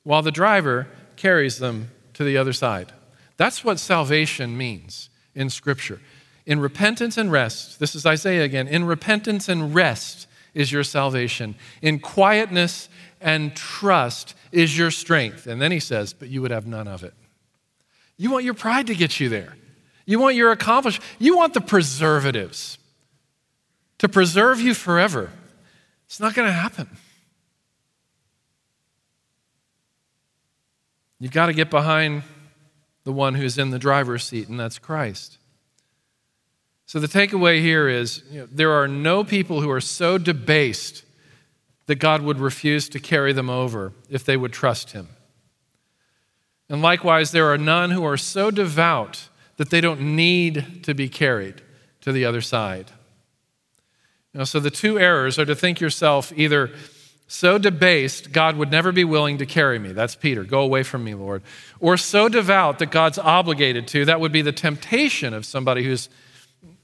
while 0.03 0.21
the 0.21 0.31
driver 0.31 0.87
carries 1.15 1.59
them 1.59 1.91
to 2.13 2.23
the 2.23 2.37
other 2.37 2.53
side. 2.53 2.91
That's 3.37 3.63
what 3.63 3.79
salvation 3.79 4.57
means 4.57 5.09
in 5.35 5.49
Scripture. 5.49 6.01
In 6.45 6.59
repentance 6.59 7.17
and 7.17 7.31
rest, 7.31 7.79
this 7.79 7.93
is 7.93 8.05
Isaiah 8.05 8.43
again, 8.43 8.67
in 8.67 8.85
repentance 8.85 9.49
and 9.49 9.75
rest 9.75 10.27
is 10.53 10.71
your 10.71 10.83
salvation. 10.83 11.55
In 11.81 11.99
quietness 11.99 12.89
and 13.21 13.55
trust 13.55 14.33
is 14.51 14.77
your 14.77 14.89
strength. 14.89 15.45
And 15.45 15.61
then 15.61 15.71
he 15.71 15.79
says, 15.79 16.13
but 16.13 16.29
you 16.29 16.41
would 16.41 16.51
have 16.51 16.65
none 16.65 16.87
of 16.87 17.03
it. 17.03 17.13
You 18.17 18.31
want 18.31 18.43
your 18.43 18.55
pride 18.55 18.87
to 18.87 18.95
get 18.95 19.19
you 19.19 19.29
there. 19.29 19.55
You 20.05 20.19
want 20.19 20.35
your 20.35 20.51
accomplishment. 20.51 21.07
You 21.19 21.37
want 21.37 21.53
the 21.53 21.61
preservatives 21.61 22.79
to 23.99 24.09
preserve 24.09 24.59
you 24.59 24.73
forever. 24.73 25.31
It's 26.07 26.19
not 26.19 26.33
going 26.33 26.47
to 26.47 26.53
happen. 26.53 26.87
You've 31.19 31.31
got 31.31 31.47
to 31.47 31.53
get 31.53 31.69
behind 31.69 32.23
the 33.03 33.11
one 33.11 33.35
who's 33.35 33.57
in 33.57 33.71
the 33.71 33.79
driver's 33.79 34.23
seat, 34.23 34.49
and 34.49 34.59
that's 34.59 34.79
Christ. 34.79 35.37
So 36.85 36.99
the 36.99 37.07
takeaway 37.07 37.61
here 37.61 37.89
is 37.89 38.23
you 38.31 38.41
know, 38.41 38.47
there 38.51 38.71
are 38.71 38.87
no 38.87 39.23
people 39.23 39.61
who 39.61 39.69
are 39.69 39.81
so 39.81 40.17
debased 40.17 41.03
that 41.87 41.95
God 41.95 42.21
would 42.21 42.39
refuse 42.39 42.87
to 42.89 42.99
carry 42.99 43.33
them 43.33 43.49
over 43.49 43.93
if 44.09 44.23
they 44.23 44.37
would 44.37 44.53
trust 44.53 44.91
Him. 44.91 45.09
And 46.69 46.81
likewise, 46.81 47.31
there 47.31 47.51
are 47.51 47.57
none 47.57 47.91
who 47.91 48.05
are 48.05 48.17
so 48.17 48.51
devout 48.51 49.29
that 49.55 49.69
they 49.69 49.81
don't 49.81 50.15
need 50.15 50.83
to 50.83 50.93
be 50.93 51.09
carried 51.09 51.61
to 52.01 52.11
the 52.11 52.25
other 52.25 52.41
side. 52.41 52.91
You 54.33 54.39
know, 54.39 54.43
so 54.43 54.59
the 54.59 54.71
two 54.71 54.99
errors 54.99 55.39
are 55.39 55.45
to 55.45 55.55
think 55.55 55.79
yourself 55.79 56.31
either 56.35 56.71
so 57.27 57.57
debased, 57.57 58.31
God 58.31 58.55
would 58.55 58.71
never 58.71 58.93
be 58.93 59.03
willing 59.03 59.37
to 59.39 59.45
carry 59.45 59.79
me. 59.79 59.91
That's 59.91 60.15
Peter. 60.15 60.45
Go 60.45 60.61
away 60.61 60.83
from 60.83 61.03
me, 61.03 61.13
Lord. 61.13 61.43
Or 61.79 61.97
so 61.97 62.29
devout 62.29 62.79
that 62.79 62.89
God's 62.89 63.19
obligated 63.19 63.87
to. 63.89 64.05
That 64.05 64.21
would 64.21 64.31
be 64.31 64.41
the 64.41 64.53
temptation 64.53 65.33
of 65.33 65.45
somebody 65.45 65.83
who's 65.83 66.07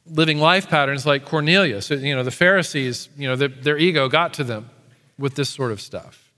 living 0.05 0.39
life 0.39 0.67
patterns 0.67 1.05
like 1.05 1.23
Cornelius. 1.23 1.89
You 1.89 2.13
know, 2.15 2.23
the 2.23 2.31
Pharisees, 2.31 3.07
you 3.17 3.27
know, 3.27 3.37
their, 3.37 3.47
their 3.47 3.77
ego 3.77 4.09
got 4.09 4.33
to 4.33 4.43
them 4.43 4.69
with 5.17 5.35
this 5.35 5.49
sort 5.49 5.71
of 5.71 5.79
stuff. 5.79 6.31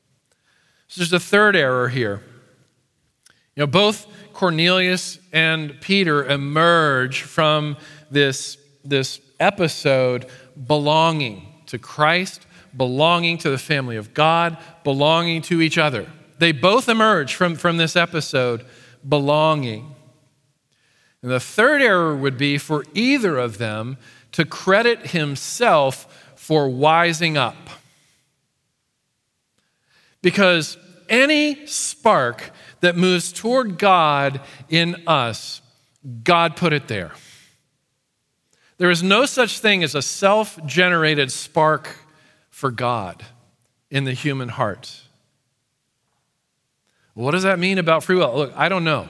So 0.88 1.02
there's 1.02 1.14
a 1.14 1.20
third 1.20 1.56
error 1.56 1.90
here. 1.90 2.22
You 3.56 3.62
know, 3.62 3.68
both 3.68 4.06
Cornelius 4.34 5.18
and 5.34 5.80
Peter 5.82 6.26
emerge 6.26 7.24
from 7.24 7.78
this, 8.12 8.58
this 8.84 9.20
episode 9.40 10.28
belonging 10.68 11.48
to 11.68 11.78
Christ, 11.78 12.46
belonging 12.76 13.38
to 13.40 13.50
the 13.50 13.58
family 13.58 13.96
of 13.96 14.14
God, 14.14 14.58
belonging 14.84 15.42
to 15.44 15.62
each 15.62 15.78
other. 15.78 16.08
They 16.38 16.52
both 16.52 16.90
emerge 16.90 17.36
from, 17.36 17.56
from 17.56 17.78
this 17.78 17.96
episode 17.96 18.66
belonging. 19.08 19.96
And 21.22 21.32
the 21.32 21.40
third 21.40 21.82
error 21.82 22.16
would 22.16 22.38
be 22.38 22.58
for 22.58 22.84
either 22.94 23.38
of 23.38 23.58
them 23.58 23.98
to 24.34 24.46
credit 24.46 25.08
himself 25.08 26.32
for 26.36 26.68
wising 26.68 27.38
up. 27.38 27.56
Because 30.22 30.78
any 31.10 31.66
spark 31.68 32.52
that 32.82 32.96
moves 32.96 33.32
toward 33.32 33.78
God 33.78 34.42
in 34.70 35.08
us, 35.08 35.62
God 36.24 36.56
put 36.56 36.74
it 36.74 36.88
there. 36.88 37.12
There 38.78 38.90
is 38.90 39.02
no 39.02 39.26
such 39.26 39.60
thing 39.60 39.84
as 39.84 39.96
a 39.96 40.02
self 40.02 40.64
generated 40.66 41.32
spark 41.32 41.98
for 42.50 42.72
God 42.72 43.24
in 43.90 44.04
the 44.04 44.14
human 44.14 44.50
heart. 44.50 45.02
What 47.14 47.32
does 47.32 47.44
that 47.44 47.60
mean 47.60 47.78
about 47.78 48.04
free 48.04 48.18
will? 48.18 48.36
Look, 48.36 48.54
I 48.58 48.68
don't 48.68 48.84
know. 48.84 49.08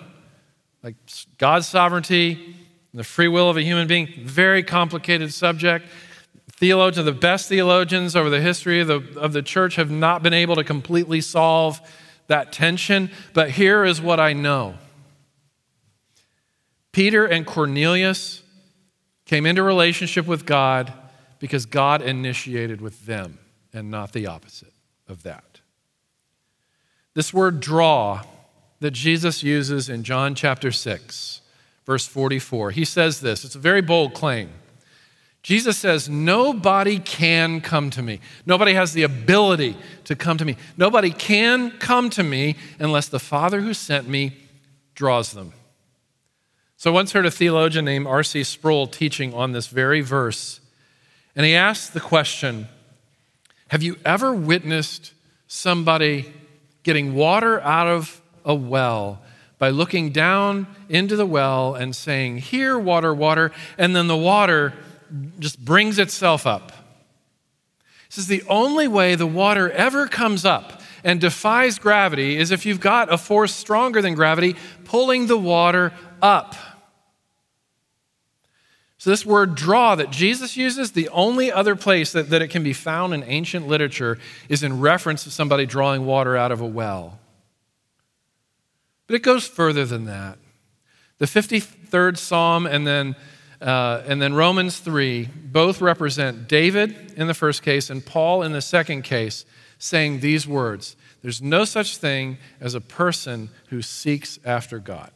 Like 0.84 0.96
God's 1.40 1.68
sovereignty, 1.68 2.56
the 2.94 3.04
free 3.04 3.28
will 3.28 3.50
of 3.50 3.58
a 3.58 3.64
human 3.64 3.88
being, 3.88 4.08
very 4.24 4.62
complicated 4.62 5.34
subject. 5.34 5.88
Theologians, 6.54 7.06
the 7.06 7.12
best 7.12 7.50
theologians 7.50 8.16
over 8.16 8.30
the 8.30 8.40
history 8.40 8.80
of 8.80 8.88
the, 8.88 9.20
of 9.20 9.34
the 9.34 9.42
church, 9.42 9.76
have 9.76 9.90
not 9.90 10.22
been 10.22 10.34
able 10.34 10.56
to 10.56 10.64
completely 10.64 11.20
solve 11.20 11.82
that 12.28 12.54
tension. 12.54 13.10
But 13.34 13.50
here 13.50 13.84
is 13.84 14.00
what 14.00 14.20
I 14.20 14.34
know 14.34 14.76
Peter 16.92 17.26
and 17.26 17.46
Cornelius 17.46 18.42
came 19.26 19.46
into 19.46 19.64
relationship 19.64 20.28
with 20.28 20.46
God 20.46 20.94
because 21.40 21.66
God 21.66 22.02
initiated 22.02 22.82
with 22.82 23.06
them 23.06 23.40
and 23.74 23.92
not 23.92 24.14
the 24.14 24.28
opposite 24.28 24.74
of 25.08 25.24
that. 25.24 25.62
This 27.14 27.34
word 27.34 27.60
draw 27.60 28.24
that 28.80 28.92
Jesus 28.92 29.42
uses 29.42 29.90
in 29.90 30.04
John 30.04 30.36
chapter 30.36 30.72
6, 30.72 31.42
verse 31.86 32.06
44, 32.06 32.72
he 32.72 32.86
says 32.86 33.22
this. 33.22 33.46
It's 33.46 33.56
a 33.56 33.60
very 33.60 33.82
bold 33.82 34.14
claim. 34.14 34.50
Jesus 35.42 35.78
says, 35.78 36.10
Nobody 36.10 36.98
can 36.98 37.62
come 37.62 37.92
to 37.92 38.02
me. 38.02 38.20
Nobody 38.48 38.74
has 38.74 38.94
the 38.94 39.04
ability 39.04 39.78
to 40.06 40.16
come 40.16 40.38
to 40.40 40.46
me. 40.46 40.58
Nobody 40.76 41.12
can 41.12 41.72
come 41.78 42.10
to 42.12 42.24
me 42.24 42.56
unless 42.80 43.08
the 43.08 43.20
Father 43.20 43.62
who 43.62 43.74
sent 43.74 44.10
me 44.10 44.38
draws 44.96 45.34
them. 45.34 45.54
So 46.86 46.92
I 46.92 46.94
once 46.94 47.14
heard 47.14 47.26
a 47.26 47.32
theologian 47.32 47.84
named 47.84 48.06
R.C. 48.06 48.44
Sproul 48.44 48.86
teaching 48.86 49.34
on 49.34 49.54
this 49.54 49.66
very 49.66 50.02
verse, 50.02 50.60
and 51.36 51.44
he 51.44 51.56
asked 51.56 51.96
the 51.96 52.00
question 52.00 52.68
Have 53.70 53.82
you 53.82 53.98
ever 54.06 54.36
witnessed 54.36 55.12
somebody 55.48 56.32
getting 56.84 57.16
water 57.16 57.60
out 57.62 57.88
of 57.88 58.22
a 58.46 58.54
well 58.54 59.20
by 59.58 59.72
looking 59.72 60.12
down 60.12 60.68
into 60.88 61.16
the 61.16 61.26
well 61.26 61.74
and 61.74 61.96
saying, 61.96 62.38
Here, 62.38 62.78
water, 62.78 63.16
water, 63.16 63.52
and 63.80 63.96
then 63.96 64.06
the 64.06 64.16
water 64.16 64.72
just 65.40 65.66
brings 65.66 65.98
itself 65.98 66.46
up. 66.46 66.72
This 68.10 68.20
is 68.20 68.28
the 68.28 68.44
only 68.48 68.88
way 68.88 69.16
the 69.16 69.26
water 69.26 69.72
ever 69.72 70.08
comes 70.08 70.46
up 70.46 70.84
and 71.04 71.20
defies 71.20 71.80
gravity 71.80 72.38
is 72.38 72.52
if 72.52 72.64
you've 72.64 72.80
got 72.80 73.12
a 73.12 73.18
force 73.18 73.56
stronger 73.56 74.04
than 74.04 74.14
gravity 74.14 74.56
pulling 74.84 75.26
the 75.26 75.36
water 75.36 75.92
up. 76.22 76.56
So, 79.06 79.12
this 79.12 79.24
word 79.24 79.54
draw 79.54 79.94
that 79.94 80.10
Jesus 80.10 80.58
uses, 80.58 80.94
the 80.94 81.10
only 81.10 81.52
other 81.52 81.76
place 81.76 82.12
that, 82.14 82.32
that 82.32 82.42
it 82.42 82.48
can 82.48 82.64
be 82.64 82.74
found 82.74 83.14
in 83.14 83.24
ancient 83.26 83.68
literature 83.68 84.18
is 84.50 84.64
in 84.64 84.80
reference 84.82 85.24
to 85.26 85.30
somebody 85.30 85.68
drawing 85.68 86.08
water 86.08 86.36
out 86.36 86.52
of 86.52 86.60
a 86.60 86.66
well. 86.66 87.20
But 89.06 89.18
it 89.18 89.22
goes 89.22 89.48
further 89.48 89.86
than 89.86 90.06
that. 90.06 90.40
The 91.20 91.28
53rd 91.28 92.18
Psalm 92.18 92.66
and 92.66 92.88
then 92.88 93.16
uh, 93.62 94.02
and 94.08 94.20
then 94.20 94.34
Romans 94.34 94.80
3 94.80 95.30
both 95.52 95.82
represent 95.82 96.48
David 96.48 97.14
in 97.16 97.28
the 97.28 97.36
first 97.36 97.62
case 97.62 97.92
and 97.92 98.04
Paul 98.04 98.42
in 98.42 98.54
the 98.54 98.60
second 98.60 99.04
case, 99.04 99.46
saying 99.78 100.22
these 100.22 100.48
words 100.48 100.96
There's 101.22 101.44
no 101.44 101.64
such 101.64 101.98
thing 101.98 102.40
as 102.60 102.74
a 102.74 102.82
person 102.82 103.50
who 103.68 103.84
seeks 103.84 104.40
after 104.44 104.80
God. 104.80 105.12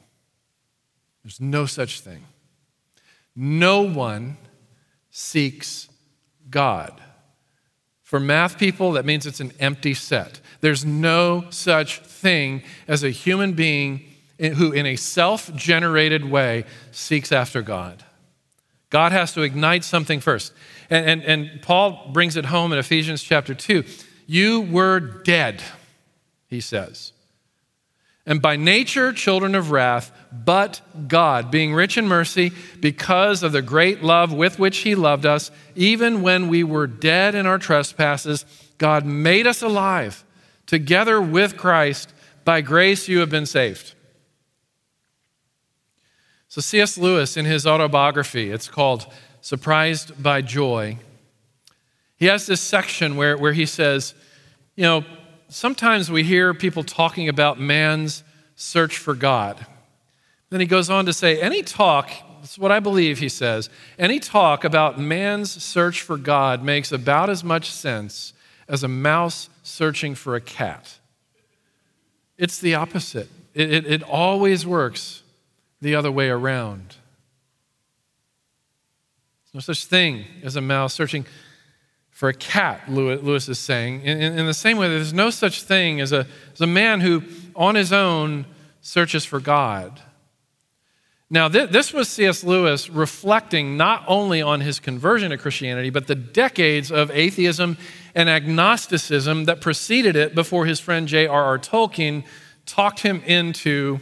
There's 1.23 1.41
no 1.41 1.65
such 1.65 2.01
thing. 2.01 2.25
No 3.41 3.83
one 3.83 4.35
seeks 5.11 5.87
God. 6.49 7.01
For 8.03 8.19
math 8.19 8.57
people, 8.57 8.91
that 8.93 9.05
means 9.05 9.25
it's 9.25 9.39
an 9.39 9.53
empty 9.61 9.93
set. 9.93 10.41
There's 10.59 10.83
no 10.83 11.45
such 11.49 11.99
thing 12.01 12.63
as 12.85 13.01
a 13.01 13.11
human 13.11 13.53
being 13.53 14.03
who, 14.39 14.73
in 14.73 14.85
a 14.85 14.97
self 14.97 15.55
generated 15.55 16.29
way, 16.29 16.65
seeks 16.91 17.31
after 17.31 17.61
God. 17.61 18.03
God 18.89 19.13
has 19.13 19.33
to 19.35 19.41
ignite 19.43 19.85
something 19.85 20.19
first. 20.19 20.51
And, 20.89 21.05
and, 21.05 21.23
and 21.23 21.61
Paul 21.61 22.09
brings 22.11 22.35
it 22.35 22.43
home 22.43 22.73
in 22.73 22.79
Ephesians 22.79 23.23
chapter 23.23 23.53
2. 23.53 23.85
You 24.27 24.61
were 24.61 24.99
dead, 24.99 25.63
he 26.47 26.59
says. 26.59 27.13
And 28.29 28.43
by 28.43 28.55
nature 28.55 29.11
children 29.11 29.55
of 29.55 29.71
wrath, 29.71 30.11
but 30.31 30.81
God, 31.07 31.49
being 31.49 31.73
rich 31.73 31.97
in 31.97 32.07
mercy, 32.07 32.53
because 32.79 33.41
of 33.41 33.51
the 33.51 33.63
great 33.63 34.03
love 34.03 34.31
with 34.31 34.59
which 34.59 34.77
He 34.77 34.93
loved 34.93 35.25
us, 35.25 35.49
even 35.75 36.21
when 36.21 36.47
we 36.47 36.63
were 36.63 36.85
dead 36.85 37.33
in 37.33 37.47
our 37.47 37.57
trespasses, 37.57 38.45
God 38.77 39.03
made 39.03 39.47
us 39.47 39.63
alive 39.63 40.23
together 40.67 41.19
with 41.19 41.57
Christ. 41.57 42.13
By 42.45 42.61
grace 42.61 43.07
you 43.07 43.19
have 43.19 43.31
been 43.31 43.47
saved. 43.47 43.95
So, 46.49 46.61
C.S. 46.61 46.99
Lewis, 46.99 47.35
in 47.35 47.45
his 47.45 47.65
autobiography, 47.65 48.51
it's 48.51 48.67
called 48.67 49.07
Surprised 49.41 50.21
by 50.21 50.41
Joy, 50.41 50.97
he 52.17 52.25
has 52.25 52.45
this 52.45 52.61
section 52.61 53.15
where, 53.15 53.37
where 53.37 53.53
he 53.53 53.65
says, 53.65 54.13
You 54.75 54.83
know, 54.83 55.05
sometimes 55.49 56.09
we 56.09 56.23
hear 56.23 56.53
people 56.53 56.83
talking 56.83 57.27
about 57.27 57.59
man's 57.59 58.23
search 58.55 58.97
for 58.97 59.13
God. 59.13 59.65
Then 60.49 60.59
he 60.59 60.65
goes 60.65 60.89
on 60.89 61.05
to 61.05 61.13
say, 61.13 61.41
Any 61.41 61.61
talk, 61.61 62.11
that's 62.39 62.57
what 62.57 62.71
I 62.71 62.79
believe 62.79 63.19
he 63.19 63.29
says, 63.29 63.69
any 63.97 64.19
talk 64.19 64.63
about 64.63 64.99
man's 64.99 65.51
search 65.51 66.01
for 66.01 66.17
God 66.17 66.63
makes 66.63 66.91
about 66.91 67.29
as 67.29 67.43
much 67.43 67.71
sense 67.71 68.33
as 68.67 68.83
a 68.83 68.87
mouse 68.87 69.49
searching 69.63 70.15
for 70.15 70.35
a 70.35 70.41
cat. 70.41 70.99
It's 72.37 72.59
the 72.59 72.75
opposite, 72.75 73.29
it, 73.53 73.73
it, 73.73 73.85
it 73.85 74.03
always 74.03 74.65
works 74.65 75.23
the 75.81 75.95
other 75.95 76.11
way 76.11 76.29
around. 76.29 76.95
There's 79.51 79.67
no 79.67 79.73
such 79.73 79.85
thing 79.85 80.25
as 80.43 80.55
a 80.55 80.61
mouse 80.61 80.93
searching 80.93 81.25
for 82.19 82.27
a 82.27 82.33
cat, 82.33 82.81
Lewis 82.91 83.47
is 83.47 83.57
saying. 83.57 84.01
In, 84.01 84.21
in, 84.21 84.45
the 84.45 84.53
same 84.53 84.75
way, 84.75 84.89
there's 84.89 85.13
no 85.13 85.29
such 85.29 85.63
thing 85.63 86.01
as 86.01 86.11
a, 86.11 86.27
as 86.51 86.59
a 86.59 86.67
man 86.67 86.99
who, 86.99 87.23
on 87.55 87.75
his 87.75 87.93
own, 87.93 88.45
searches 88.81 89.23
for 89.23 89.39
God. 89.39 90.01
Now, 91.29 91.47
th- 91.47 91.69
this 91.69 91.93
was 91.93 92.09
C.S. 92.09 92.43
Lewis 92.43 92.89
reflecting 92.89 93.77
not 93.77 94.03
only 94.05 94.41
on 94.41 94.59
his 94.59 94.81
conversion 94.81 95.31
to 95.31 95.37
Christianity, 95.37 95.91
but 95.91 96.07
the 96.07 96.15
decades 96.15 96.91
of 96.91 97.09
atheism 97.09 97.77
and 98.13 98.27
agnosticism 98.27 99.45
that 99.45 99.61
preceded 99.61 100.17
it 100.17 100.35
before 100.35 100.65
his 100.65 100.81
friend 100.81 101.07
J.R.R. 101.07 101.57
Tolkien 101.57 102.25
talked 102.65 102.99
him 102.99 103.21
into 103.27 104.01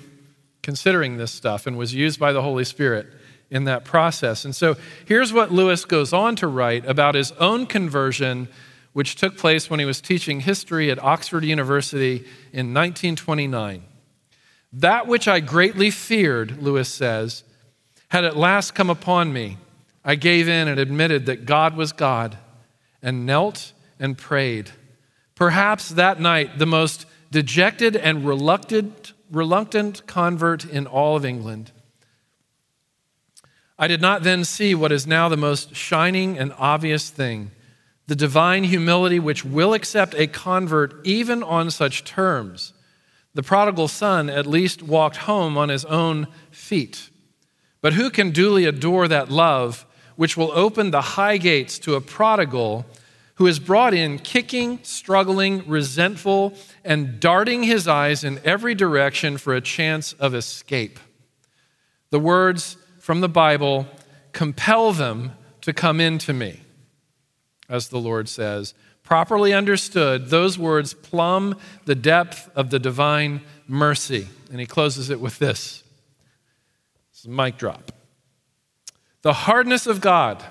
considering 0.63 1.17
this 1.17 1.31
stuff 1.31 1.67
and 1.67 1.77
was 1.77 1.93
used 1.93 2.19
by 2.19 2.33
the 2.33 2.41
Holy 2.41 2.63
Spirit 2.63 3.05
in 3.49 3.63
that 3.65 3.85
process. 3.85 4.45
And 4.45 4.55
so 4.55 4.75
here's 5.05 5.31
what 5.31 5.51
Lewis 5.51 5.85
goes 5.85 6.13
on 6.13 6.35
to 6.37 6.47
write 6.47 6.85
about 6.85 7.15
his 7.15 7.31
own 7.33 7.65
conversion, 7.65 8.47
which 8.93 9.15
took 9.15 9.37
place 9.37 9.69
when 9.69 9.79
he 9.79 9.85
was 9.85 10.01
teaching 10.01 10.41
history 10.41 10.91
at 10.91 11.01
Oxford 11.03 11.43
University 11.43 12.17
in 12.51 12.73
1929. 12.73 13.83
That 14.73 15.07
which 15.07 15.27
I 15.27 15.39
greatly 15.39 15.89
feared, 15.91 16.61
Lewis 16.61 16.89
says, 16.89 17.43
had 18.09 18.25
at 18.25 18.37
last 18.37 18.75
come 18.75 18.89
upon 18.89 19.31
me. 19.31 19.57
I 20.03 20.15
gave 20.15 20.47
in 20.47 20.67
and 20.67 20.79
admitted 20.79 21.25
that 21.25 21.45
God 21.45 21.75
was 21.75 21.91
God 21.91 22.37
and 23.01 23.25
knelt 23.25 23.73
and 23.99 24.17
prayed. 24.17 24.71
Perhaps 25.35 25.89
that 25.89 26.19
night, 26.19 26.57
the 26.57 26.65
most 26.65 27.05
dejected 27.31 27.95
and 27.95 28.25
reluctant 28.25 29.13
reluctant 29.31 30.05
convert 30.07 30.65
in 30.65 30.87
all 30.87 31.15
of 31.15 31.25
England. 31.25 31.71
I 33.79 33.87
did 33.87 34.01
not 34.01 34.23
then 34.23 34.43
see 34.43 34.73
what 34.73 34.91
is 34.91 35.05
now 35.05 35.29
the 35.29 35.37
most 35.37 35.75
shining 35.75 36.37
and 36.37 36.53
obvious 36.57 37.09
thing 37.09 37.51
the 38.07 38.15
divine 38.15 38.63
humility 38.63 39.19
which 39.19 39.43
will 39.43 39.73
accept 39.73 40.13
a 40.15 40.27
convert 40.27 41.05
even 41.05 41.43
on 41.43 41.69
such 41.69 42.05
terms. 42.05 42.71
The 43.33 43.43
prodigal 43.43 43.89
son 43.89 44.29
at 44.29 44.47
least 44.47 44.81
walked 44.81 45.17
home 45.17 45.57
on 45.57 45.67
his 45.67 45.83
own 45.83 46.27
feet. 46.49 47.09
But 47.81 47.93
who 47.93 48.09
can 48.09 48.31
duly 48.31 48.63
adore 48.63 49.09
that 49.09 49.29
love 49.29 49.85
which 50.15 50.35
will 50.35 50.51
open 50.53 50.91
the 50.91 51.01
high 51.01 51.37
gates 51.37 51.77
to 51.79 51.95
a 51.95 52.01
prodigal 52.01 52.85
who 53.35 53.45
is 53.45 53.59
brought 53.59 53.93
in 53.93 54.17
kicking, 54.17 54.79
struggling, 54.81 55.67
resentful, 55.67 56.55
and 56.83 57.19
darting 57.19 57.63
his 57.63 57.87
eyes 57.87 58.23
in 58.23 58.39
every 58.43 58.73
direction 58.73 59.37
for 59.37 59.53
a 59.53 59.61
chance 59.61 60.13
of 60.13 60.33
escape. 60.33 60.99
The 62.09 62.19
words 62.19 62.77
from 63.07 63.21
the 63.21 63.29
Bible 63.29 63.87
compel 64.33 64.91
them 64.91 65.31
to 65.61 65.71
come 65.71 66.01
into 66.01 66.33
me, 66.33 66.59
as 67.69 67.87
the 67.87 68.01
Lord 68.01 68.27
says. 68.27 68.73
Properly 69.01 69.53
understood, 69.53 70.27
those 70.27 70.59
words 70.59 70.93
plumb 70.93 71.55
the 71.85 71.95
depth 71.95 72.49
of 72.53 72.69
the 72.69 72.79
divine 72.79 73.39
mercy. 73.65 74.27
And 74.51 74.59
he 74.59 74.65
closes 74.65 75.09
it 75.09 75.21
with 75.21 75.39
this. 75.39 75.85
It's 77.11 77.23
a 77.23 77.29
mic 77.29 77.55
drop. 77.55 77.93
The 79.21 79.31
hardness 79.31 79.87
of 79.87 80.01
God 80.01 80.43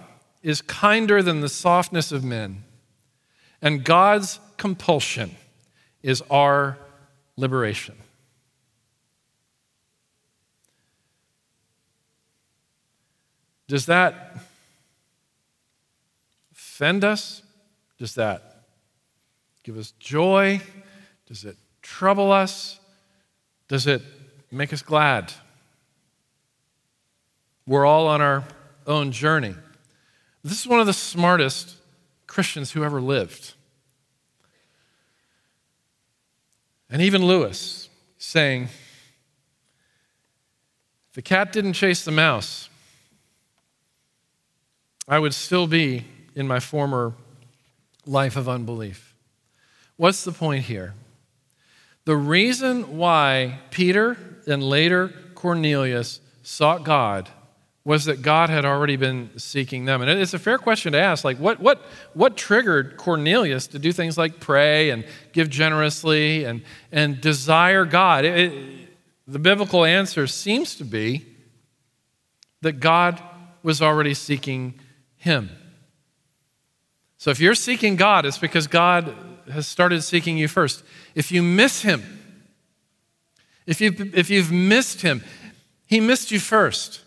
is 0.42 0.62
kinder 0.62 1.22
than 1.22 1.42
the 1.42 1.50
softness 1.50 2.10
of 2.10 2.24
men 2.24 2.64
and 3.60 3.84
God's 3.84 4.40
compulsion 4.56 5.36
is 6.02 6.22
our 6.30 6.78
liberation. 7.36 7.96
Does 13.68 13.86
that 13.86 14.36
offend 16.52 17.04
us? 17.04 17.42
Does 17.98 18.14
that 18.14 18.64
give 19.62 19.76
us 19.78 19.92
joy? 19.98 20.60
Does 21.26 21.44
it 21.44 21.56
trouble 21.82 22.30
us? 22.30 22.78
Does 23.68 23.86
it 23.86 24.02
make 24.50 24.72
us 24.72 24.82
glad? 24.82 25.32
We're 27.66 27.86
all 27.86 28.06
on 28.06 28.20
our 28.20 28.44
own 28.86 29.10
journey. 29.10 29.54
This 30.44 30.60
is 30.60 30.66
one 30.68 30.78
of 30.78 30.86
the 30.86 30.92
smartest 30.92 31.74
Christians 32.28 32.70
who 32.72 32.84
ever 32.84 33.00
lived. 33.00 33.54
And 36.88 37.02
even 37.02 37.24
Lewis 37.24 37.88
saying, 38.18 38.68
the 41.14 41.22
cat 41.22 41.52
didn't 41.52 41.72
chase 41.72 42.04
the 42.04 42.12
mouse, 42.12 42.68
I 45.08 45.18
would 45.18 45.34
still 45.34 45.66
be 45.66 46.04
in 46.34 46.48
my 46.48 46.60
former 46.60 47.14
life 48.04 48.36
of 48.36 48.48
unbelief. 48.48 49.14
What's 49.96 50.24
the 50.24 50.32
point 50.32 50.64
here? 50.64 50.94
The 52.04 52.16
reason 52.16 52.96
why 52.96 53.60
Peter 53.70 54.16
and 54.46 54.62
later 54.62 55.12
Cornelius 55.34 56.20
sought 56.42 56.84
God 56.84 57.28
was 57.84 58.06
that 58.06 58.20
God 58.20 58.50
had 58.50 58.64
already 58.64 58.96
been 58.96 59.30
seeking 59.36 59.84
them. 59.84 60.02
And 60.02 60.10
it's 60.10 60.34
a 60.34 60.40
fair 60.40 60.58
question 60.58 60.92
to 60.92 61.00
ask 61.00 61.24
like, 61.24 61.38
what, 61.38 61.60
what, 61.60 61.80
what 62.14 62.36
triggered 62.36 62.96
Cornelius 62.96 63.68
to 63.68 63.78
do 63.78 63.92
things 63.92 64.18
like 64.18 64.40
pray 64.40 64.90
and 64.90 65.04
give 65.32 65.48
generously 65.48 66.44
and, 66.44 66.62
and 66.90 67.20
desire 67.20 67.84
God? 67.84 68.24
It, 68.24 68.38
it, 68.38 68.88
the 69.28 69.38
biblical 69.38 69.84
answer 69.84 70.26
seems 70.26 70.74
to 70.76 70.84
be 70.84 71.26
that 72.62 72.80
God 72.80 73.22
was 73.62 73.80
already 73.80 74.14
seeking 74.14 74.80
him. 75.16 75.50
So 77.18 77.30
if 77.30 77.40
you're 77.40 77.54
seeking 77.54 77.96
God, 77.96 78.26
it's 78.26 78.38
because 78.38 78.66
God 78.66 79.14
has 79.50 79.66
started 79.66 80.02
seeking 80.02 80.36
you 80.36 80.48
first. 80.48 80.82
If 81.14 81.32
you 81.32 81.42
miss 81.42 81.82
him, 81.82 82.02
if, 83.66 83.80
you, 83.80 83.94
if 84.14 84.30
you've 84.30 84.52
missed 84.52 85.02
him, 85.02 85.22
he 85.86 86.00
missed 86.00 86.30
you 86.30 86.38
first. 86.38 87.00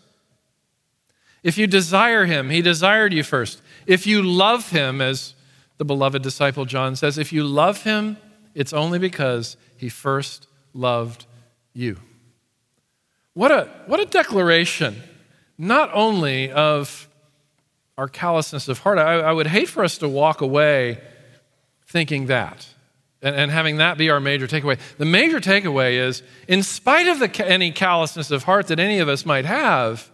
If 1.42 1.56
you 1.56 1.66
desire 1.66 2.26
him, 2.26 2.50
he 2.50 2.60
desired 2.60 3.12
you 3.12 3.22
first. 3.22 3.62
If 3.86 4.06
you 4.06 4.22
love 4.22 4.70
him, 4.70 5.00
as 5.00 5.34
the 5.78 5.84
beloved 5.84 6.22
disciple 6.22 6.66
John 6.66 6.96
says, 6.96 7.16
if 7.16 7.32
you 7.32 7.44
love 7.44 7.84
him, 7.84 8.18
it's 8.54 8.72
only 8.72 8.98
because 8.98 9.56
he 9.76 9.88
first 9.88 10.46
loved 10.74 11.24
you. 11.72 11.98
What 13.32 13.50
a, 13.50 13.68
what 13.86 14.00
a 14.00 14.06
declaration, 14.06 15.02
not 15.56 15.90
only 15.94 16.50
of 16.50 17.08
our 18.00 18.08
callousness 18.08 18.66
of 18.66 18.78
heart. 18.78 18.96
I, 18.98 19.20
I 19.20 19.30
would 19.30 19.48
hate 19.48 19.68
for 19.68 19.84
us 19.84 19.98
to 19.98 20.08
walk 20.08 20.40
away 20.40 21.02
thinking 21.86 22.26
that 22.26 22.66
and, 23.20 23.36
and, 23.36 23.50
having 23.50 23.76
that 23.76 23.98
be 23.98 24.08
our 24.08 24.20
major 24.20 24.46
takeaway. 24.46 24.78
The 24.96 25.04
major 25.04 25.38
takeaway 25.38 25.98
is 25.98 26.22
in 26.48 26.62
spite 26.62 27.08
of 27.08 27.18
the, 27.18 27.46
any 27.46 27.70
callousness 27.70 28.30
of 28.30 28.44
heart 28.44 28.68
that 28.68 28.80
any 28.80 29.00
of 29.00 29.08
us 29.10 29.26
might 29.26 29.44
have, 29.44 30.10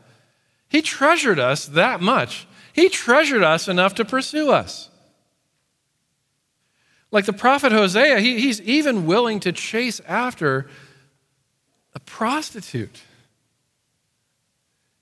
he 0.68 0.82
treasured 0.82 1.38
us 1.38 1.66
that 1.66 2.00
much. 2.00 2.48
He 2.72 2.88
treasured 2.88 3.44
us 3.44 3.68
enough 3.68 3.94
to 3.94 4.04
pursue 4.04 4.50
us. 4.50 4.90
Like 7.12 7.26
the 7.26 7.32
prophet 7.32 7.70
Hosea, 7.70 8.18
he, 8.18 8.40
he's 8.40 8.60
even 8.62 9.06
willing 9.06 9.38
to 9.40 9.52
chase 9.52 10.00
after 10.08 10.68
a 11.94 12.00
prostitute 12.00 13.02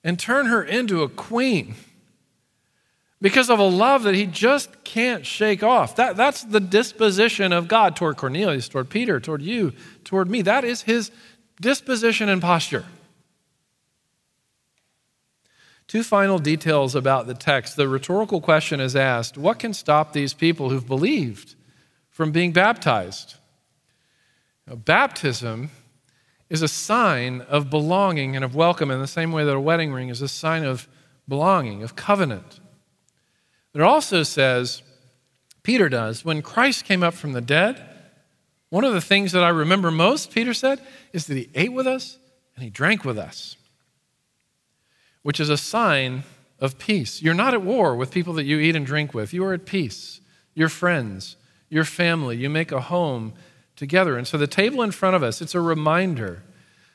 and 0.04 0.18
turn 0.18 0.44
her 0.46 0.62
into 0.62 1.02
a 1.02 1.08
queen 1.08 1.76
because 3.24 3.48
of 3.48 3.58
a 3.58 3.64
love 3.64 4.02
that 4.02 4.14
he 4.14 4.26
just 4.26 4.84
can't 4.84 5.24
shake 5.24 5.62
off. 5.62 5.96
That, 5.96 6.14
that's 6.14 6.44
the 6.44 6.60
disposition 6.60 7.54
of 7.54 7.68
God 7.68 7.96
toward 7.96 8.18
Cornelius, 8.18 8.68
toward 8.68 8.90
Peter, 8.90 9.18
toward 9.18 9.40
you, 9.40 9.72
toward 10.04 10.28
me. 10.28 10.42
That 10.42 10.62
is 10.62 10.82
his 10.82 11.10
disposition 11.58 12.28
and 12.28 12.42
posture. 12.42 12.84
Two 15.86 16.02
final 16.02 16.38
details 16.38 16.94
about 16.94 17.26
the 17.26 17.32
text. 17.32 17.76
The 17.76 17.88
rhetorical 17.88 18.42
question 18.42 18.78
is 18.78 18.94
asked 18.94 19.38
what 19.38 19.58
can 19.58 19.72
stop 19.72 20.12
these 20.12 20.34
people 20.34 20.68
who've 20.68 20.86
believed 20.86 21.54
from 22.10 22.30
being 22.30 22.52
baptized? 22.52 23.36
Now, 24.66 24.74
baptism 24.74 25.70
is 26.50 26.60
a 26.60 26.68
sign 26.68 27.40
of 27.40 27.70
belonging 27.70 28.36
and 28.36 28.44
of 28.44 28.54
welcome 28.54 28.90
in 28.90 29.00
the 29.00 29.06
same 29.06 29.32
way 29.32 29.44
that 29.44 29.56
a 29.56 29.60
wedding 29.60 29.94
ring 29.94 30.10
is 30.10 30.20
a 30.20 30.28
sign 30.28 30.62
of 30.62 30.86
belonging, 31.26 31.82
of 31.82 31.96
covenant. 31.96 32.60
It 33.74 33.80
also 33.80 34.22
says, 34.22 34.82
Peter 35.62 35.88
does, 35.88 36.24
when 36.24 36.42
Christ 36.42 36.84
came 36.84 37.02
up 37.02 37.14
from 37.14 37.32
the 37.32 37.40
dead, 37.40 37.82
one 38.70 38.84
of 38.84 38.92
the 38.92 39.00
things 39.00 39.32
that 39.32 39.42
I 39.42 39.48
remember 39.48 39.90
most, 39.90 40.32
Peter 40.32 40.54
said, 40.54 40.80
is 41.12 41.26
that 41.26 41.36
he 41.36 41.48
ate 41.54 41.72
with 41.72 41.86
us 41.86 42.18
and 42.54 42.64
he 42.64 42.70
drank 42.70 43.04
with 43.04 43.18
us, 43.18 43.56
which 45.22 45.40
is 45.40 45.48
a 45.48 45.56
sign 45.56 46.22
of 46.60 46.78
peace. 46.78 47.20
You're 47.22 47.34
not 47.34 47.54
at 47.54 47.62
war 47.62 47.96
with 47.96 48.10
people 48.10 48.32
that 48.34 48.44
you 48.44 48.58
eat 48.58 48.76
and 48.76 48.86
drink 48.86 49.12
with, 49.12 49.32
you 49.32 49.44
are 49.44 49.52
at 49.52 49.66
peace. 49.66 50.20
Your 50.54 50.68
friends, 50.68 51.36
your 51.68 51.84
family, 51.84 52.36
you 52.36 52.48
make 52.48 52.70
a 52.70 52.80
home 52.80 53.32
together. 53.74 54.16
And 54.16 54.26
so 54.26 54.38
the 54.38 54.46
table 54.46 54.82
in 54.82 54.92
front 54.92 55.16
of 55.16 55.22
us, 55.22 55.42
it's 55.42 55.54
a 55.54 55.60
reminder 55.60 56.42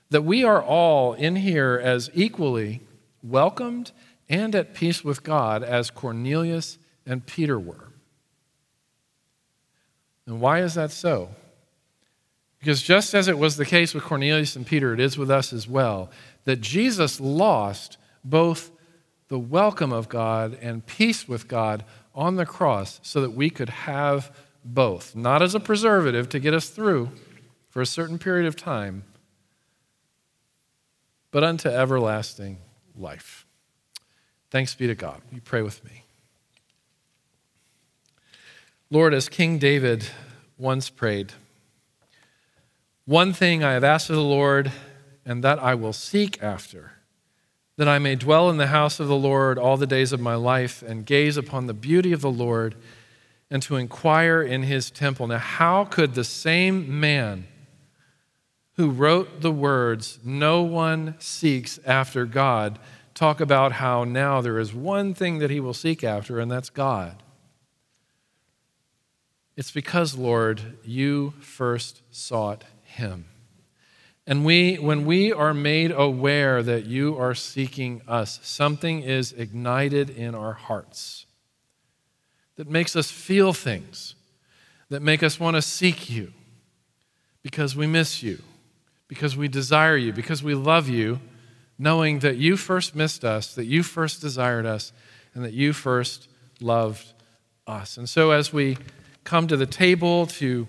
that 0.09 0.23
we 0.23 0.43
are 0.43 0.61
all 0.61 1.13
in 1.13 1.36
here 1.36 1.80
as 1.84 2.09
equally 2.13 2.82
welcomed 3.21 3.91
and 4.30 4.53
at 4.53 4.73
peace 4.73 5.03
with 5.03 5.23
God 5.23 5.63
as 5.63 5.89
Cornelius 5.89 6.77
and 7.05 7.25
Peter 7.25 7.59
were. 7.59 7.89
And 10.27 10.39
why 10.39 10.61
is 10.61 10.75
that 10.75 10.91
so? 10.91 11.30
Because 12.59 12.84
just 12.84 13.15
as 13.15 13.27
it 13.27 13.39
was 13.39 13.57
the 13.57 13.65
case 13.65 13.93
with 13.93 14.03
Cornelius 14.03 14.55
and 14.55 14.67
Peter, 14.67 14.93
it 14.93 14.99
is 14.99 15.17
with 15.17 15.32
us 15.32 15.51
as 15.51 15.67
well, 15.67 16.11
that 16.43 16.61
Jesus 16.61 17.19
lost 17.19 17.97
both 18.23 18.71
the 19.30 19.39
welcome 19.39 19.91
of 19.91 20.09
God 20.09 20.57
and 20.61 20.86
peace 20.86 21.27
with 21.27 21.47
God 21.47 21.84
on 22.13 22.36
the 22.36 22.45
cross 22.45 22.99
so 23.01 23.21
that 23.21 23.32
we 23.32 23.49
could 23.49 23.69
have 23.69 24.36
both, 24.63 25.15
not 25.15 25.41
as 25.41 25.55
a 25.55 25.59
preservative 25.59 26.30
to 26.30 26.39
get 26.39 26.53
us 26.53 26.69
through 26.69 27.09
for 27.69 27.82
a 27.82 27.86
certain 27.86 28.19
period 28.19 28.45
of 28.45 28.55
time, 28.55 29.03
but 31.32 31.43
unto 31.43 31.69
everlasting 31.69 32.57
life. 32.95 33.45
Thanks 34.52 34.74
be 34.74 34.88
to 34.88 34.95
God. 34.95 35.22
You 35.32 35.41
pray 35.41 35.62
with 35.62 35.84
me. 35.86 36.04
Lord, 38.89 39.14
as 39.14 39.30
King 39.30 39.60
David 39.60 40.08
once 40.58 40.89
prayed, 40.89 41.34
one 43.06 43.34
thing 43.34 43.64
I 43.64 43.74
have 43.74 43.84
asked 43.84 44.10
of 44.10 44.16
the 44.16 44.22
Lord, 44.22 44.72
and 45.26 45.43
that 45.43 45.60
I 45.60 45.76
will 45.76 45.93
seek 45.93 46.41
after, 46.41 46.93
that 47.78 47.88
I 47.88 48.00
may 48.00 48.16
dwell 48.16 48.50
in 48.50 48.58
the 48.58 48.68
house 48.68 49.00
of 49.00 49.08
the 49.08 49.16
Lord 49.16 49.60
all 49.60 49.78
the 49.78 49.88
days 49.88 50.12
of 50.12 50.20
my 50.20 50.36
life 50.36 50.82
and 50.82 51.06
gaze 51.06 51.38
upon 51.38 51.68
the 51.68 51.74
beauty 51.74 52.12
of 52.12 52.22
the 52.22 52.32
Lord 52.32 52.76
and 53.52 53.62
to 53.64 53.76
inquire 53.76 54.41
in 54.41 54.64
his 54.64 54.91
temple. 54.91 55.28
Now, 55.28 55.38
how 55.38 55.86
could 55.86 56.14
the 56.14 56.24
same 56.24 57.00
man 57.00 57.47
who 58.76 58.89
wrote 58.89 59.41
the 59.41 59.52
words, 59.52 60.20
No 60.24 60.62
one 60.62 61.16
seeks 61.20 61.80
after 61.86 62.26
God, 62.26 62.80
talk 63.20 63.41
about 63.41 63.74
how 63.74 64.05
now 64.05 64.39
there 64.39 64.57
is 64.57 64.74
one 64.74 65.13
thing 65.13 65.39
that 65.39 65.49
he 65.49 65.59
will 65.59 65.74
seek 65.74 66.05
after, 66.05 66.39
and 66.39 66.49
that's 66.49 66.70
God? 66.70 67.22
It's 69.57 69.72
because, 69.72 70.15
Lord, 70.15 70.78
you 70.86 71.34
first 71.41 72.01
sought 72.11 72.63
him. 72.82 73.26
And 74.26 74.45
we, 74.45 74.76
when 74.76 75.05
we 75.05 75.34
are 75.34 75.53
made 75.53 75.91
aware 75.91 76.63
that 76.63 76.86
you 76.86 77.17
are 77.17 77.36
seeking 77.36 78.01
us, 78.07 78.39
something 78.41 79.01
is 79.01 79.34
ignited 79.34 80.09
in 80.09 80.34
our 80.34 80.53
hearts 80.53 81.26
that 82.55 82.70
makes 82.70 82.95
us 82.95 83.11
feel 83.11 83.51
things, 83.51 84.15
that 84.89 85.01
make 85.01 85.24
us 85.24 85.41
want 85.41 85.57
to 85.57 85.61
seek 85.61 86.09
you 86.09 86.32
because 87.41 87.76
we 87.76 87.86
miss 87.86 88.24
you, 88.24 88.41
because 89.09 89.36
we 89.36 89.49
desire 89.49 89.97
you, 89.97 90.13
because 90.13 90.41
we 90.41 90.55
love 90.55 90.88
you, 90.88 91.20
knowing 91.80 92.19
that 92.19 92.36
you 92.36 92.57
first 92.57 92.93
missed 92.93 93.23
us, 93.23 93.55
that 93.55 93.65
you 93.65 93.82
first 93.82 94.19
desired 94.19 94.65
us, 94.65 94.91
and 95.34 95.43
that 95.45 95.53
you 95.53 95.71
first 95.71 96.27
loved 96.59 97.13
us. 97.65 97.97
And 97.97 98.07
so 98.07 98.32
as 98.32 98.51
we 98.51 98.77
come 99.23 99.47
to 99.47 99.55
the 99.55 99.65
table 99.65 100.27
to 100.27 100.67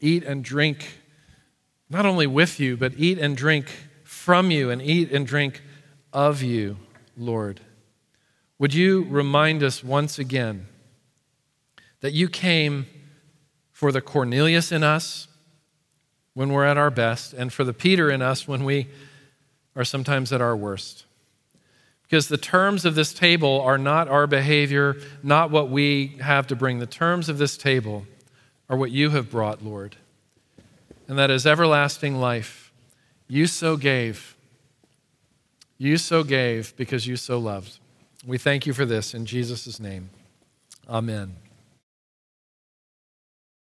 eat 0.00 0.22
and 0.22 0.44
drink, 0.44 1.00
not 1.90 2.06
only 2.06 2.28
with 2.28 2.60
you, 2.60 2.76
but 2.76 2.92
eat 2.96 3.18
and 3.18 3.36
drink 3.36 3.66
from 4.04 4.52
you 4.52 4.70
and 4.70 4.80
eat 4.80 5.10
and 5.10 5.26
drink 5.26 5.62
of 6.12 6.42
you, 6.42 6.76
Lord. 7.16 7.60
Would 8.58 8.72
you 8.72 9.04
remind 9.08 9.62
us 9.64 9.82
once 9.82 10.18
again 10.18 10.66
that 12.00 12.12
you 12.12 12.28
came 12.28 12.86
for 13.72 13.90
the 13.90 14.00
Cornelius 14.00 14.70
in 14.70 14.84
us 14.84 15.26
when 16.34 16.52
we're 16.52 16.64
at 16.64 16.78
our 16.78 16.90
best, 16.90 17.32
and 17.32 17.52
for 17.52 17.64
the 17.64 17.74
Peter 17.74 18.10
in 18.10 18.22
us 18.22 18.46
when 18.46 18.64
we 18.64 18.88
are 19.74 19.84
sometimes 19.84 20.32
at 20.32 20.40
our 20.40 20.56
worst. 20.56 21.04
Because 22.02 22.28
the 22.28 22.36
terms 22.36 22.84
of 22.84 22.94
this 22.94 23.14
table 23.14 23.60
are 23.62 23.78
not 23.78 24.06
our 24.08 24.26
behavior, 24.26 24.96
not 25.22 25.50
what 25.50 25.70
we 25.70 26.18
have 26.20 26.46
to 26.48 26.56
bring. 26.56 26.78
The 26.78 26.86
terms 26.86 27.28
of 27.28 27.38
this 27.38 27.56
table 27.56 28.06
are 28.68 28.76
what 28.76 28.90
you 28.90 29.10
have 29.10 29.30
brought, 29.30 29.64
Lord. 29.64 29.96
And 31.08 31.18
that 31.18 31.30
is 31.30 31.46
everlasting 31.46 32.16
life. 32.16 32.70
You 33.28 33.46
so 33.46 33.76
gave. 33.76 34.36
You 35.78 35.96
so 35.96 36.22
gave 36.22 36.76
because 36.76 37.06
you 37.06 37.16
so 37.16 37.38
loved. 37.38 37.78
We 38.26 38.38
thank 38.38 38.66
you 38.66 38.72
for 38.72 38.84
this 38.84 39.14
in 39.14 39.26
Jesus' 39.26 39.80
name. 39.80 40.10
Amen. 40.88 41.41